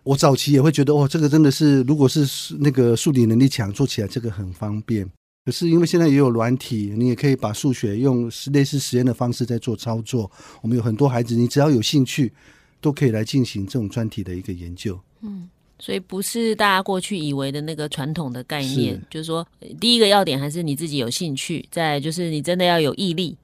[0.03, 5.07] 我早期也会觉得，哦，这个真的是，如果是那个数理能力强，做起来这个很方便。
[5.45, 10.31] 可是因为现在也有软体，你也可以把数学用类似实验的方式在做操作。
[10.63, 12.33] 我们有很多孩子，你只要有兴趣，
[12.81, 14.99] 都可以来进行这种专题的一个研究。
[15.21, 15.51] 嗯，
[15.81, 19.47] 所以不是大家过去以为的那个传统的概念，是就是说，
[19.81, 23.37] 第一个要点还是你自己有兴趣，再就是你真的要有毅力。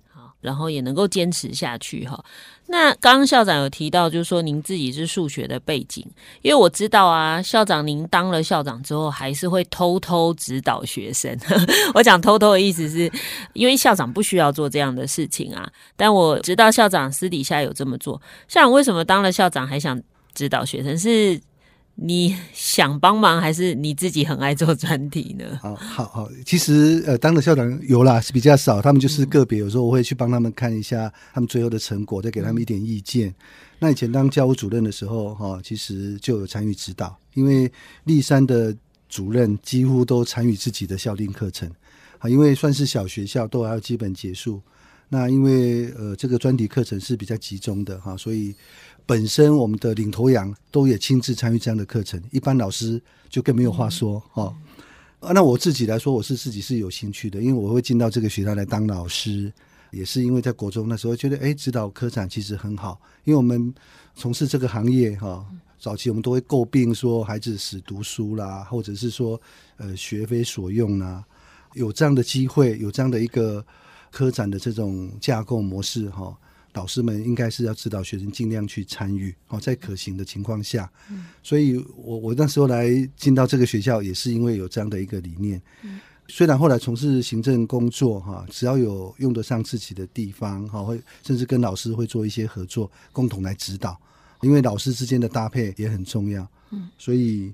[0.42, 2.22] 然后也能够坚持下去哈。
[2.66, 6.06] 那刚刚校长有提到，就是说您自己是数学的背景，
[6.40, 11.36] 因为我知道啊，校长您当了校长之后，还是会偷偷指导学生。
[11.94, 13.10] 我讲偷偷的意思是，
[13.54, 18.20] 因为校长不需要做这样的事情啊，但我知道校长私底下有这么做。
[18.46, 20.00] 校长为什么当了校长还想
[20.32, 20.96] 指导学生？
[20.96, 21.40] 是
[21.98, 25.58] 你想帮忙，还是你自己很爱做专题呢？
[25.62, 28.82] 好好好，其实呃，当了校长有啦，是比较少。
[28.82, 33.34] 他们就是个别，有时候我会去帮他们看一下他们最后的成果，再给他们一点意见。
[33.78, 37.72] 那以前当教务主任的时候，哈，其实就有参与指导，因为
[38.04, 38.76] 立山的
[39.08, 41.66] 主任几乎都参与自己的校定课程，
[42.18, 44.60] 啊，因为算是小学校，都还要基本结束。
[45.08, 48.54] 那因为呃，这个专题课程是比较集中的哈，所以。
[49.06, 53.00] 本身我们的领头羊都也亲自参与这样的课程，一般老师
[53.30, 54.52] 就更没有话说哈、
[55.20, 55.32] 嗯。
[55.32, 59.52] 那我自己来说，我是自己是有兴趣的，因为我会进到这个学校来当老师，
[59.92, 63.72] 也是因为在国中那时候觉得，哎，指导科长其实很好，因为我们
[64.14, 65.44] 从事这个行业哈，
[65.78, 69.40] 早期我们都会诟病说孩子死读书啦，或者是说
[69.76, 71.24] 呃学非所用啦，
[71.74, 73.64] 有这样的机会，有这样的一个
[74.10, 76.36] 科展的这种架构模式哈。
[76.76, 85.58] 导师们应该是要指导学生尽量去参与，哦，在可行的情况下，嗯、所以我我那时候来进到这个学校，也是因为有这样的一个理念。
[85.82, 85.98] 嗯、
[86.28, 93.98] 虽然后来从事行政工作，哈，只要有用得上自己的地方，哈，会甚至跟老师会做一些合作，共同来指导，
[94.42, 96.46] 因为老师之间的搭配也很重要。
[96.72, 97.50] 嗯，所以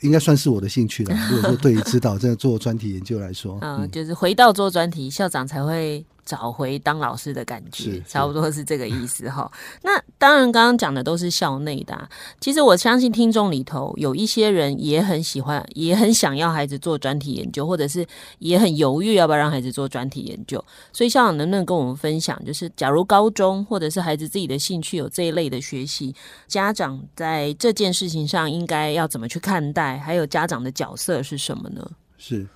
[0.00, 1.14] 应该算是我的兴趣了。
[1.30, 6.02] 如果说对于指导这样做专题研究来说， 嗯，就是回到做专题，校长才会。
[6.24, 9.50] 找回当老师的感觉，差不多是这个意思哈。
[9.82, 12.08] 那当然，刚刚讲的都是校内的啊。
[12.40, 18.06] 其实我相信听众里头有一些人也很喜欢，也很想要孩子做专题研究，或者是
[18.38, 20.64] 也很犹豫要不要让孩子做专题研究。
[20.92, 26.14] 所以校长能不能跟我们分享，就是假如高中或者是孩子自己的兴趣有这一类的学习，
[26.46, 29.98] 家长在这件事情上应该要怎么去看待？
[29.98, 31.84] 还有家长的角色是什么呢？
[32.16, 32.46] 是。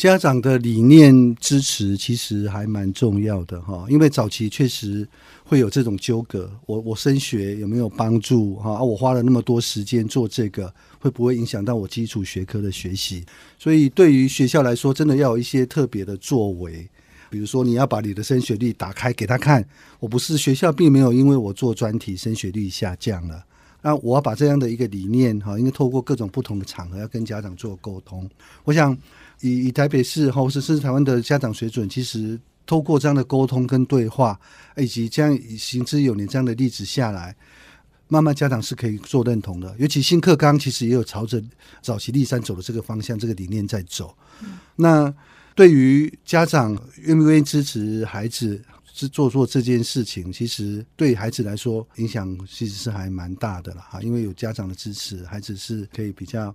[0.00, 5.06] 家长的理念支持其实还蛮重要的哈，因为早期确实
[5.44, 8.82] 会有这种纠葛，我我升学有没有帮助哈？
[8.82, 13.26] 我花了那么多时间做这个，会不会影响到我基础学科的学习？
[13.58, 16.88] 所以对于学校来说，真的要有一些特别的作为，
[17.28, 19.62] 比如说你要把你的升学率打开给他看，
[19.98, 23.44] 我不是学校并没有因为我做专题升学率下降了，
[23.82, 28.28] 那我要把这样的一个理念哈，应该透过各种不同的场合要跟家长做沟通，
[28.64, 28.96] 我想。
[29.42, 34.38] 以以台北市或是甚至台湾的家长水准，其实透过这样的沟通跟对话，
[34.76, 37.34] 以及这样行之有年这样的例子下来，
[38.08, 39.74] 慢慢家长是可以做认同的。
[39.78, 41.42] 尤其新课纲其实也有朝着
[41.80, 44.14] 早期立山走的这个方向、这个理念在走。
[44.42, 45.14] 嗯、那
[45.54, 48.62] 对于家长愿不愿意支持孩子
[48.92, 54.00] 是做做这件事情，其实对孩子来说影响其实是还蛮大的了哈。
[54.02, 56.54] 因为有家长的支持，孩子是可以比较。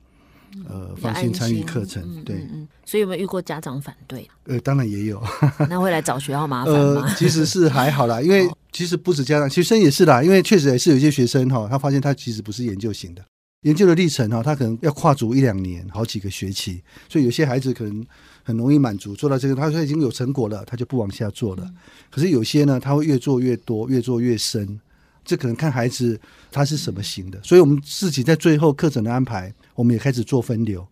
[0.70, 4.26] 呃，放心参与课程，嗯、对嗯，嗯，所以有没有遇过家长反对？
[4.46, 5.22] 呃，当然也有
[5.68, 7.02] 那会来找学校麻烦吗？
[7.06, 13.26] 呃，其实是还好啦，因为其实不止家长，学生也是啦，因为确实也是有一些学生哈，他发现他其实不是研究型的，
[13.64, 18.06] 研究的历程哈，他可能要跨足一两年，好几个学期，所以有些孩子可能
[18.46, 21.64] 很容易满足，做到这个，他说已经有成果了，他就不往下做了。
[21.66, 21.76] 嗯、
[22.12, 24.80] 可是有些呢，他会越做越多，越做越深。
[25.26, 26.20] 这可能看孩子
[26.52, 30.88] 他是什么型的，所以我们自己在最后课程的安排，我们也开始做分流。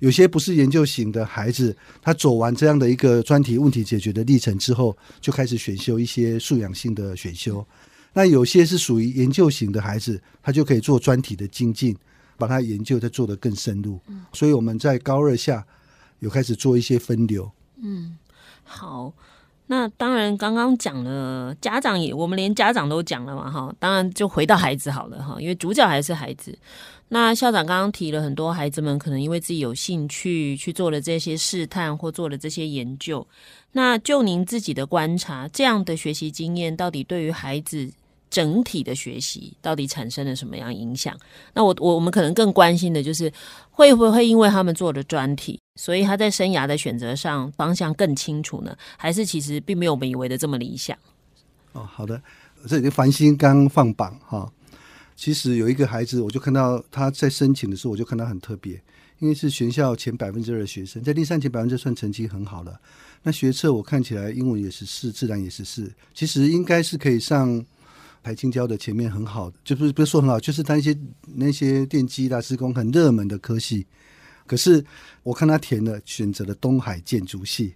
[0.00, 7.66] 有些不是研究型的孩子，他走完这样的一个专题问题解决的历程之后，就开始选修一些素养性的选修。
[8.12, 11.96] 那有些是属于研究型的孩子，他就可以做专题的精进，
[12.36, 13.98] 把他研究再做得更深入。
[14.32, 15.64] 所以我们在高二下
[16.20, 17.50] 有开始做一些分流。
[17.82, 18.16] 嗯，
[18.64, 19.12] 好。
[19.66, 23.72] 那当然，刚刚讲了家长也，我们连家长都讲了嘛，哈。
[23.78, 26.58] 当然就回到孩子好了，哈，因为主角还是孩子。
[27.06, 33.24] 那校长刚刚提了很多孩子们可能因为自己有兴趣去做了这些试探或做了这些研究。
[33.70, 37.88] 那就您自己的观察，这样的学习经验到底对于孩子
[38.30, 41.18] 整体的学习到底产生了什么样影响？
[41.52, 43.30] 那我我我们可能更关心的就是
[43.70, 48.76] 会不会因为他们做的专题，所以他在生涯的选择上方向更清楚呢？
[48.96, 50.96] 还是其实并没有我们以为的这么理想？
[51.72, 52.22] 哦，好的，
[52.68, 54.50] 这里繁星刚放榜哈，
[55.16, 58.80] 其实有一个孩子，我就看到他在申请的时候，我就看到很特别，
[59.18, 62.80] 因为是全校前百分之二的学生，在第三前百分之算成绩很好了。
[63.24, 67.64] 那学测我看起来英文也是四，自然也是四，其实应该是可以上。
[68.22, 70.96] 排青椒的前面很好的，就不是不是说很好，就是他一些
[71.34, 73.86] 那些电机啦、施工很热门的科系。
[74.46, 74.84] 可是
[75.22, 77.74] 我看他填了，选择了东海建筑系。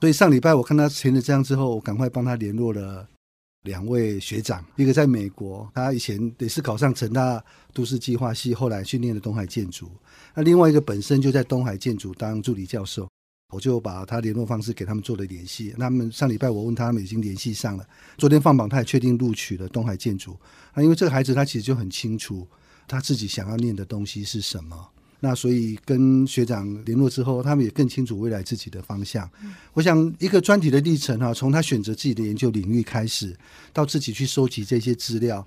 [0.00, 3.06] 所以上礼拜我看他填了这样之后，我赶快帮他联络了
[3.62, 9.90] 两位学长，一个在美国，他以前也是考上成大都市计划系，后来训练的东海建筑。
[10.34, 13.08] 那另外一个本身就在东海建筑当助理教授。
[13.52, 15.72] 我就把他联络方式给他们做了联系。
[15.76, 17.86] 那他们上礼拜我问他们已经联系上了。
[18.18, 20.36] 昨天放榜，他也确定录取了东海建筑。
[20.74, 22.46] 那因为这个孩子他其实就很清楚，
[22.88, 24.88] 他自己想要念的东西是什么。
[25.20, 29.28] 那所以跟学长联络之后，他们也更清楚未来自己的方向。
[29.42, 33.34] 嗯、我想一个专题的历程哈，从他选择自己的研究领域开始，
[33.72, 35.46] 到自己去收集这些资料，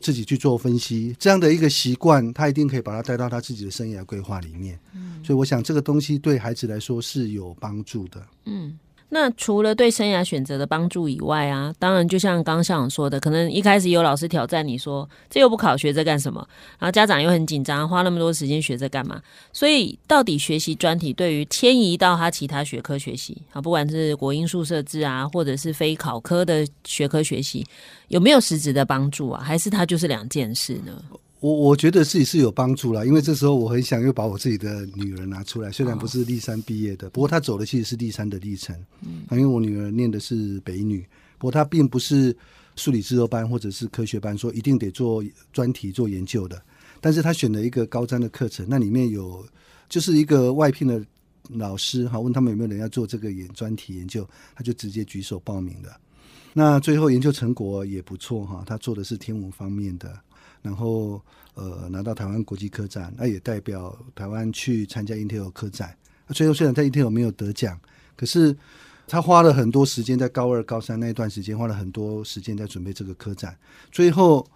[0.00, 4.78] 自己去做分析，这样的一个习惯，他一定可以把它带到他自己的生涯规划里面。
[4.94, 8.26] 嗯，所以我想这个东西对孩子来说是有帮助的。
[8.46, 8.78] 嗯。
[9.12, 16.46] 那除了对生涯选择的帮助以外啊，当然就像刚刚校长说的，可能一开始有老师挑战你说，这又不考，学这干什么？
[16.78, 19.20] 然后家长又很紧张，花那么多时间学这干嘛？
[19.52, 27.66] 所以到底学习专题对于迁移到他其他学科学习啊，不管是国英数设置啊，或者是非考科的学科学习，
[28.08, 29.42] 有没有实质的帮助啊？
[29.42, 30.92] 还是它就是两件事呢？
[31.40, 38.76] 我我觉得自己是有帮助啦，因为这时候我很想又把我自己的女儿拿出来，虽然不是立三毕业的，不过她走的其实是立三的历程。
[39.00, 41.00] 嗯，因为我女儿念的是北女，
[41.38, 42.36] 不过她并不是
[42.76, 46.60] 数理制作班或者是科学班，说一定得做专题做研究的。
[47.00, 49.42] 但是她选了一个高专的课程，那里面有
[49.88, 51.02] 就是一个外聘的
[51.48, 55.90] 老师哈，问他们有没有人要做这个研专题研究，他就直接举手报名的。
[56.52, 60.20] 那最后研究成果也不错哈，他做的是天文方面的。
[60.62, 61.20] 然后，
[61.54, 65.96] 呃，拿到台湾国际科展，那也代表台湾去参加 Intel 科展。
[66.28, 67.78] 最后虽然在 Intel 没有得奖，
[68.16, 68.56] 可是
[69.06, 73.56] 他花了很多时间在高二、高三那一段时间，花了很多时间在准备这个科展。
[73.90, 74.46] 最后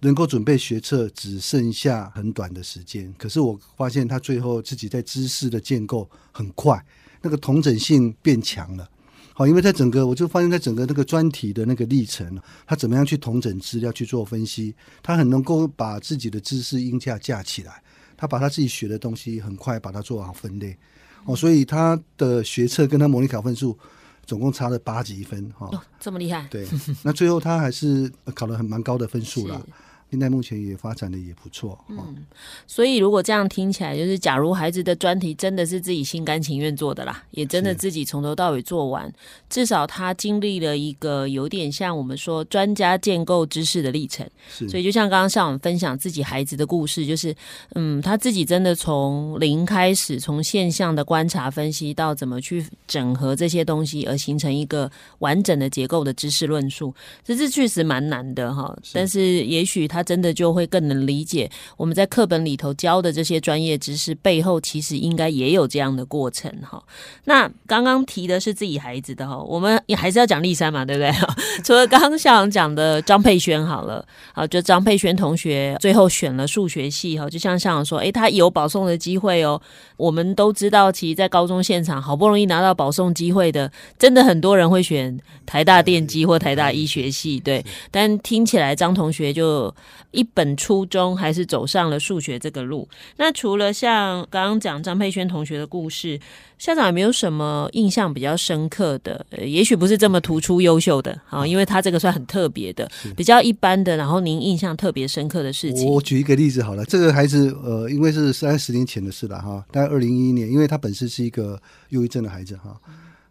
[0.00, 3.14] 能够准备学测，只剩下很短的时间。
[3.16, 6.84] 可是我发现他最后自己在知识的建构很快，
[7.22, 8.90] 那个同整性变强了。
[9.38, 12.36] 好，因为在整个，我就发现，在整个那个专题的那个历程，
[12.66, 17.80] 他怎么样去统整资料去做分析，他很能够把自己的知识音架架起来，
[18.16, 20.76] 他把他自己学的东西很快把它做好分类，
[21.24, 23.78] 哦，所以他的学测跟他模拟考分数
[24.26, 26.66] 总共差了八级分，哈、哦，这么厉害，对，
[27.04, 29.64] 那最后他还是考了很蛮高的分数了。
[30.10, 32.24] 现在目前也发展的也不错，嗯，
[32.66, 39.12] 所以如果这样听起来，就是假如孩子的专题真的是自己心甘情愿做的啦，也真的自己从头到尾做完，
[39.50, 44.26] 至少他经历了一个有点像我们说专家建构知识的历程。
[44.48, 47.36] 是，所以就像刚刚向我们分享自己孩子的故事，就是
[47.74, 58.74] 嗯，他自己真的从零开始，从现象的观察分析到怎么去整合这些东西，而形成一个完整的结构的知识论述，这是确实蛮难的哈。
[58.94, 59.97] 但是也许他。
[59.98, 66.80] 他真的就会更能理解我们在课本里头教的这些专业知识背后，其实应该也有这样的过程哈。
[67.24, 71.12] 那刚刚提的是自己孩子的哈，我们也 还是要讲立三嘛，对不对？
[71.64, 79.60] 除了刚刚校长讲的张佩轩好了，好，就张佩轩同学最后选了数学系哈，就像校长说，诶，他有保送的机会哦。
[79.96, 83.68] 我们都知道，其实，在高中现场好不容易拿到保送机会的，
[83.98, 87.64] 真的很多人会选台大电机或台大医学系，对。
[87.90, 89.74] 但听起来张同学就。
[90.10, 92.88] 一本初中还是走上了数学这个路。
[93.16, 96.18] 那除了像刚刚讲张佩轩同学的故事，
[96.58, 99.24] 校长有没有什么印象比较深刻的？
[99.30, 103.96] 呃，也许不是这么突出优秀的啊，因为他这个算很特别的，比较一般的。
[103.96, 106.84] 然后您印象特别深刻的事情，我举一个例子好了。
[106.84, 111.60] 这个孩子呃，因为是三十年前的事了哈，大概二零一一年，因为他本身是一个
[111.90, 112.76] 忧郁症的孩子哈，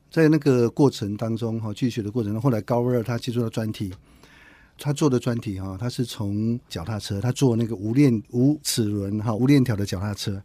[0.10, 3.92] 在那个过程当中哈，继续学的过程中，后来高二他接触到专题。
[4.80, 10.42] 他做的专题哈，他是从脚踏车，他做那个无链无齿轮哈无链条的脚踏车，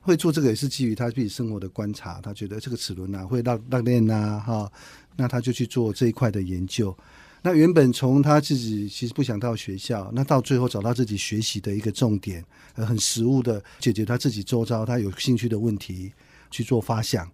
[0.00, 4.70] 会做这个也是基于他自己生活的观察，他觉得这个齿轮呐会让让链呐哈，
[5.16, 6.96] 那他就去做这一块的研究。
[7.42, 12.44] 那原本从他自己其实不想到学校，那到最后找到自己学习的一个重点，
[12.74, 16.12] 呃，很实务的解决他自己周遭他有兴趣的问题
[16.50, 17.30] 去做发想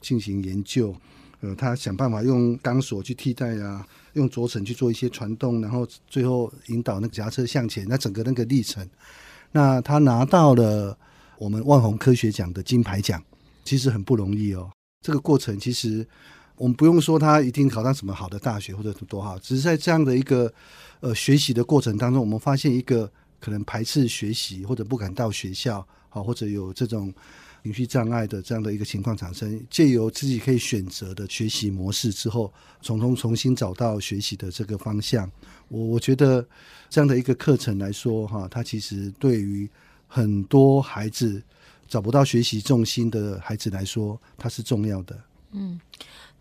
[0.00, 0.96] 进行研究，
[1.42, 3.86] 呃，他想办法用钢索去替代啊。
[4.14, 7.86] 用轴承去做一些传动，然后最后引导那个夹车向前。
[7.88, 8.86] 那整个那个历程，
[9.52, 10.94] 那他拿到了
[11.38, 13.24] 我们万宏科学奖的金牌奖，
[13.64, 14.70] 其实很不容易哦。
[15.00, 16.06] 这个过程其实
[16.56, 20.52] 我们不用说他一定考上什么好的大学或者多好，只是在这样的一个
[21.00, 27.10] 呃学习的过程当中，我们发现一个可能排斥学习或者不敢到学校，好或者有这种。
[27.62, 35.30] 情绪障碍的这样的一个情况产生，借由自己可以选择的学习模式之后，从中重新找到学习的这个方向。
[35.68, 36.44] 我我觉得
[36.90, 39.68] 这样的一个课程来说，哈，它其实对于
[40.08, 41.40] 很多孩子
[41.88, 45.18] 找不到学习重心的孩子来说，它是重要的。
[45.52, 45.80] 嗯。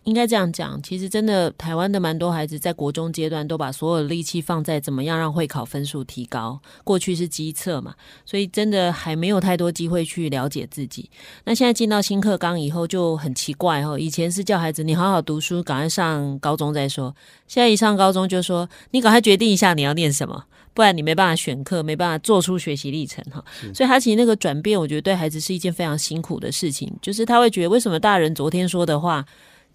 [0.04, 6.60] 应该这样讲，其实真的台湾的蛮多孩子在国中阶段都把所有的力气放在怎么样让会考分数提高。
[6.84, 7.93] 过去是机测嘛，
[8.26, 11.08] 所以真的还没有太多机会去了解自己。
[11.43, 17.16] 那现在进到新课纲以后就很奇怪哦，以前是叫孩子你好好读书，赶快上高中再说。
[17.47, 20.45] 现在一上高中就说你赶快决定一下你要念什么。
[20.74, 23.43] 不然你没办法选课，没办法做出学习历程哈。
[23.76, 29.24] 所以他其实那个转变，我觉得对孩子是一件非常辛苦的事情，就是他会觉得为什么大人昨天说的话。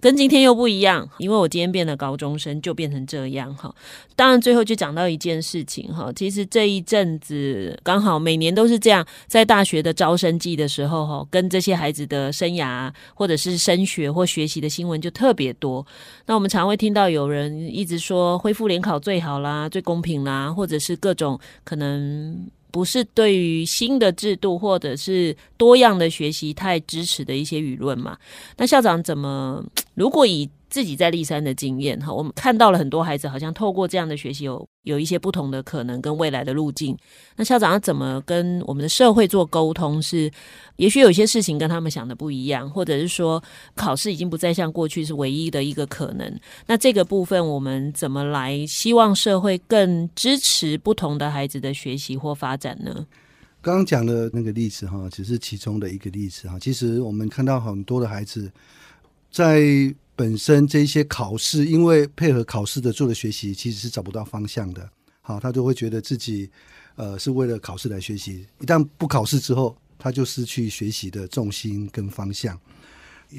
[0.00, 3.74] 跟今天又不一样，因为我今天变得高中生，就变成这样哈。
[4.14, 15.84] 当然，最后就讲到一件事情哈，其实这一阵子刚好每年都是这样，在大学的招生季的时候哈，跟这些孩子的生涯或者是升学或学习的新闻就特别多。
[16.26, 22.46] 那我们常会听到有人一直说恢复联考最好啦，最公平啦，或者是各种可能。
[22.70, 28.18] 不是对于新的制度或者是多样的学习太支持的一些舆论嘛？
[28.56, 29.64] 那校长怎么？
[29.94, 36.96] 如果以自己在立山的经验哈，我们看到了很多孩子好像透过这样的学习有有一些不同的可能跟未来的路径。
[37.36, 40.02] 那校长要怎么跟我们的社会做沟通？
[40.02, 40.30] 是
[40.76, 43.42] 也许有些事情跟他们想的不一样，或者是说
[43.74, 46.40] 考试已经不再像过去是唯一的一个可能。
[46.66, 53.06] 那这个部分我们怎么来希望社会更支持不同的孩子的学习或发展呢？
[53.62, 56.58] 刚刚讲的那个例子哈，只是其中的一个例子哈。
[56.58, 58.50] 其实我们看到很多的孩子
[59.30, 59.94] 在。
[60.16, 64.88] 本身这些考试，因为配合考试的做的学习，其实是找不到方向的。
[65.20, 66.48] 好，他就会觉得自己
[66.94, 72.58] 呃是为了考试来学习，一旦不考试之后，他就失去学习的重心跟方向。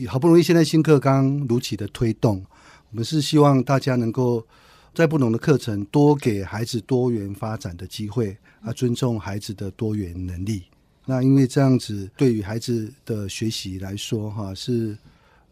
[0.07, 2.45] 好不容易现在新课纲如期的推动，
[2.91, 4.45] 我们是希望大家能够
[4.93, 10.63] 在不同的课程多给孩子多元发展的机会，啊，尊重孩子的多元能力。
[11.05, 14.95] 那因为这样子对于孩子的学习来说，哈是。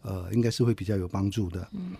[0.06, 1.68] 呃，应该是会比较有帮助的。
[1.72, 1.92] 嗯。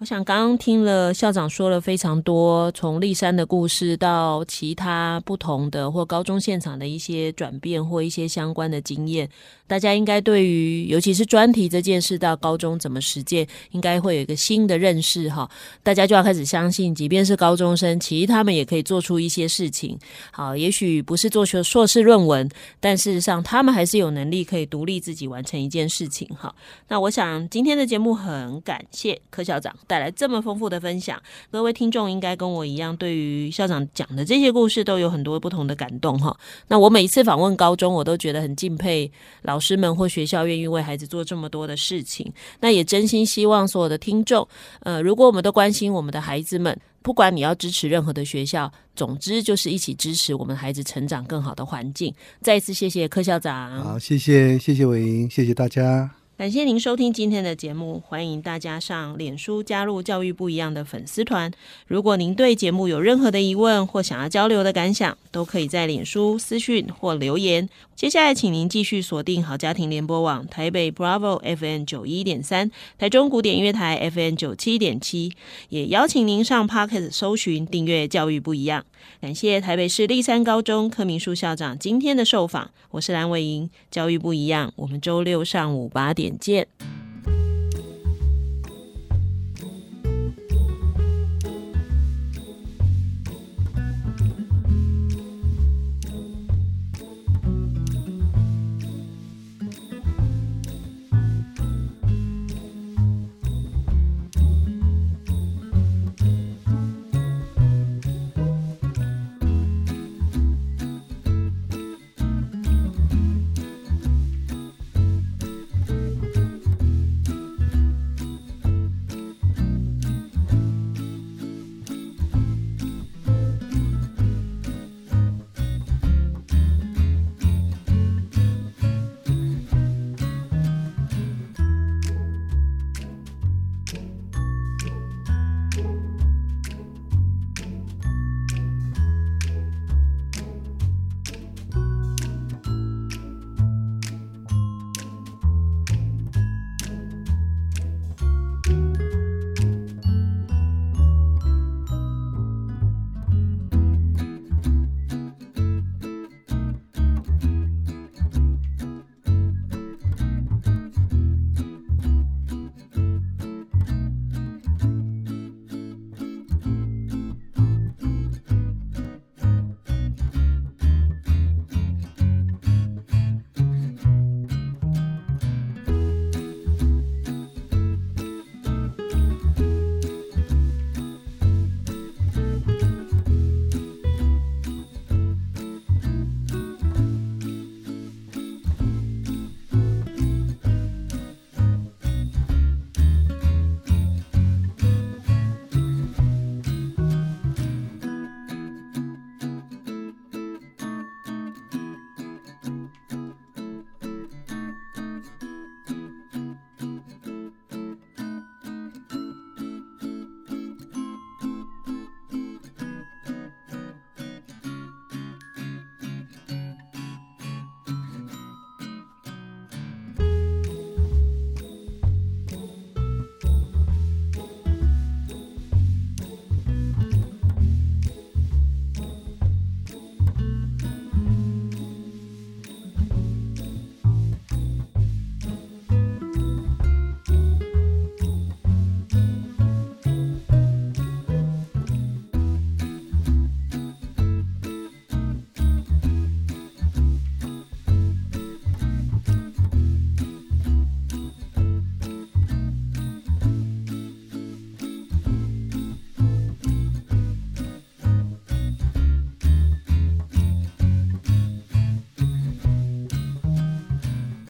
[0.00, 9.28] 我想刚刚听了校长说了非常多，从丽山的故事到其他不同的或高中现场的一些转变或一些相关的经验，
[9.66, 15.50] 大家应该对于尤其是专题这件事到高中怎么实践，应该会有一个新的认识哈。
[15.82, 19.98] 大家就要开始相信，即便是高中生，其实他们也可以做出一些事情。
[20.30, 26.28] 好，也许不是做学硕士论文，但事实上他们还是有能力可以独立自己完成一件事情。
[26.38, 26.54] 哈，
[26.86, 29.74] 那我想今天的节目很感谢柯校长。
[29.88, 31.20] 带来这么丰富的分享，
[31.50, 36.36] 各位听众应该跟我一样，对于校长讲的这些故事都有很多不同的感动哈。
[36.68, 39.10] 那我每一次访问高中，我都觉得很敬佩
[39.42, 42.30] 老师们或学校愿意为孩子做这么多的事情。
[42.60, 44.46] 那也真心希望所有的听众，
[44.80, 52.14] 呃，如果我们都关心我们的孩子们，不管你要支持任何的学校，总之就是一起支持我们孩子成长更好的环境。
[52.42, 56.17] 再一次谢谢柯校长，好，谢谢谢谢伟莹，谢谢大家。
[56.38, 61.50] 感谢您收听今天的节目，欢迎大家上脸书加入“教育不一样”的粉丝团。
[61.88, 67.68] 如果您对节目有任何的疑问或想要交流的感想，都可以在脸书私讯或留言。
[67.98, 75.32] 接下来，请您继续锁定好家庭联播网台北 Bravo FM 九一点三、台中古典音乐台 FM 九七点七，
[75.68, 78.86] 也邀请您上 Pocket 搜寻订阅“教育不一样”。
[79.20, 86.68] 感谢台北市立三高中柯明书校长今天的受访，我是蓝伟莹，教育不一样，我们周六上午八点见。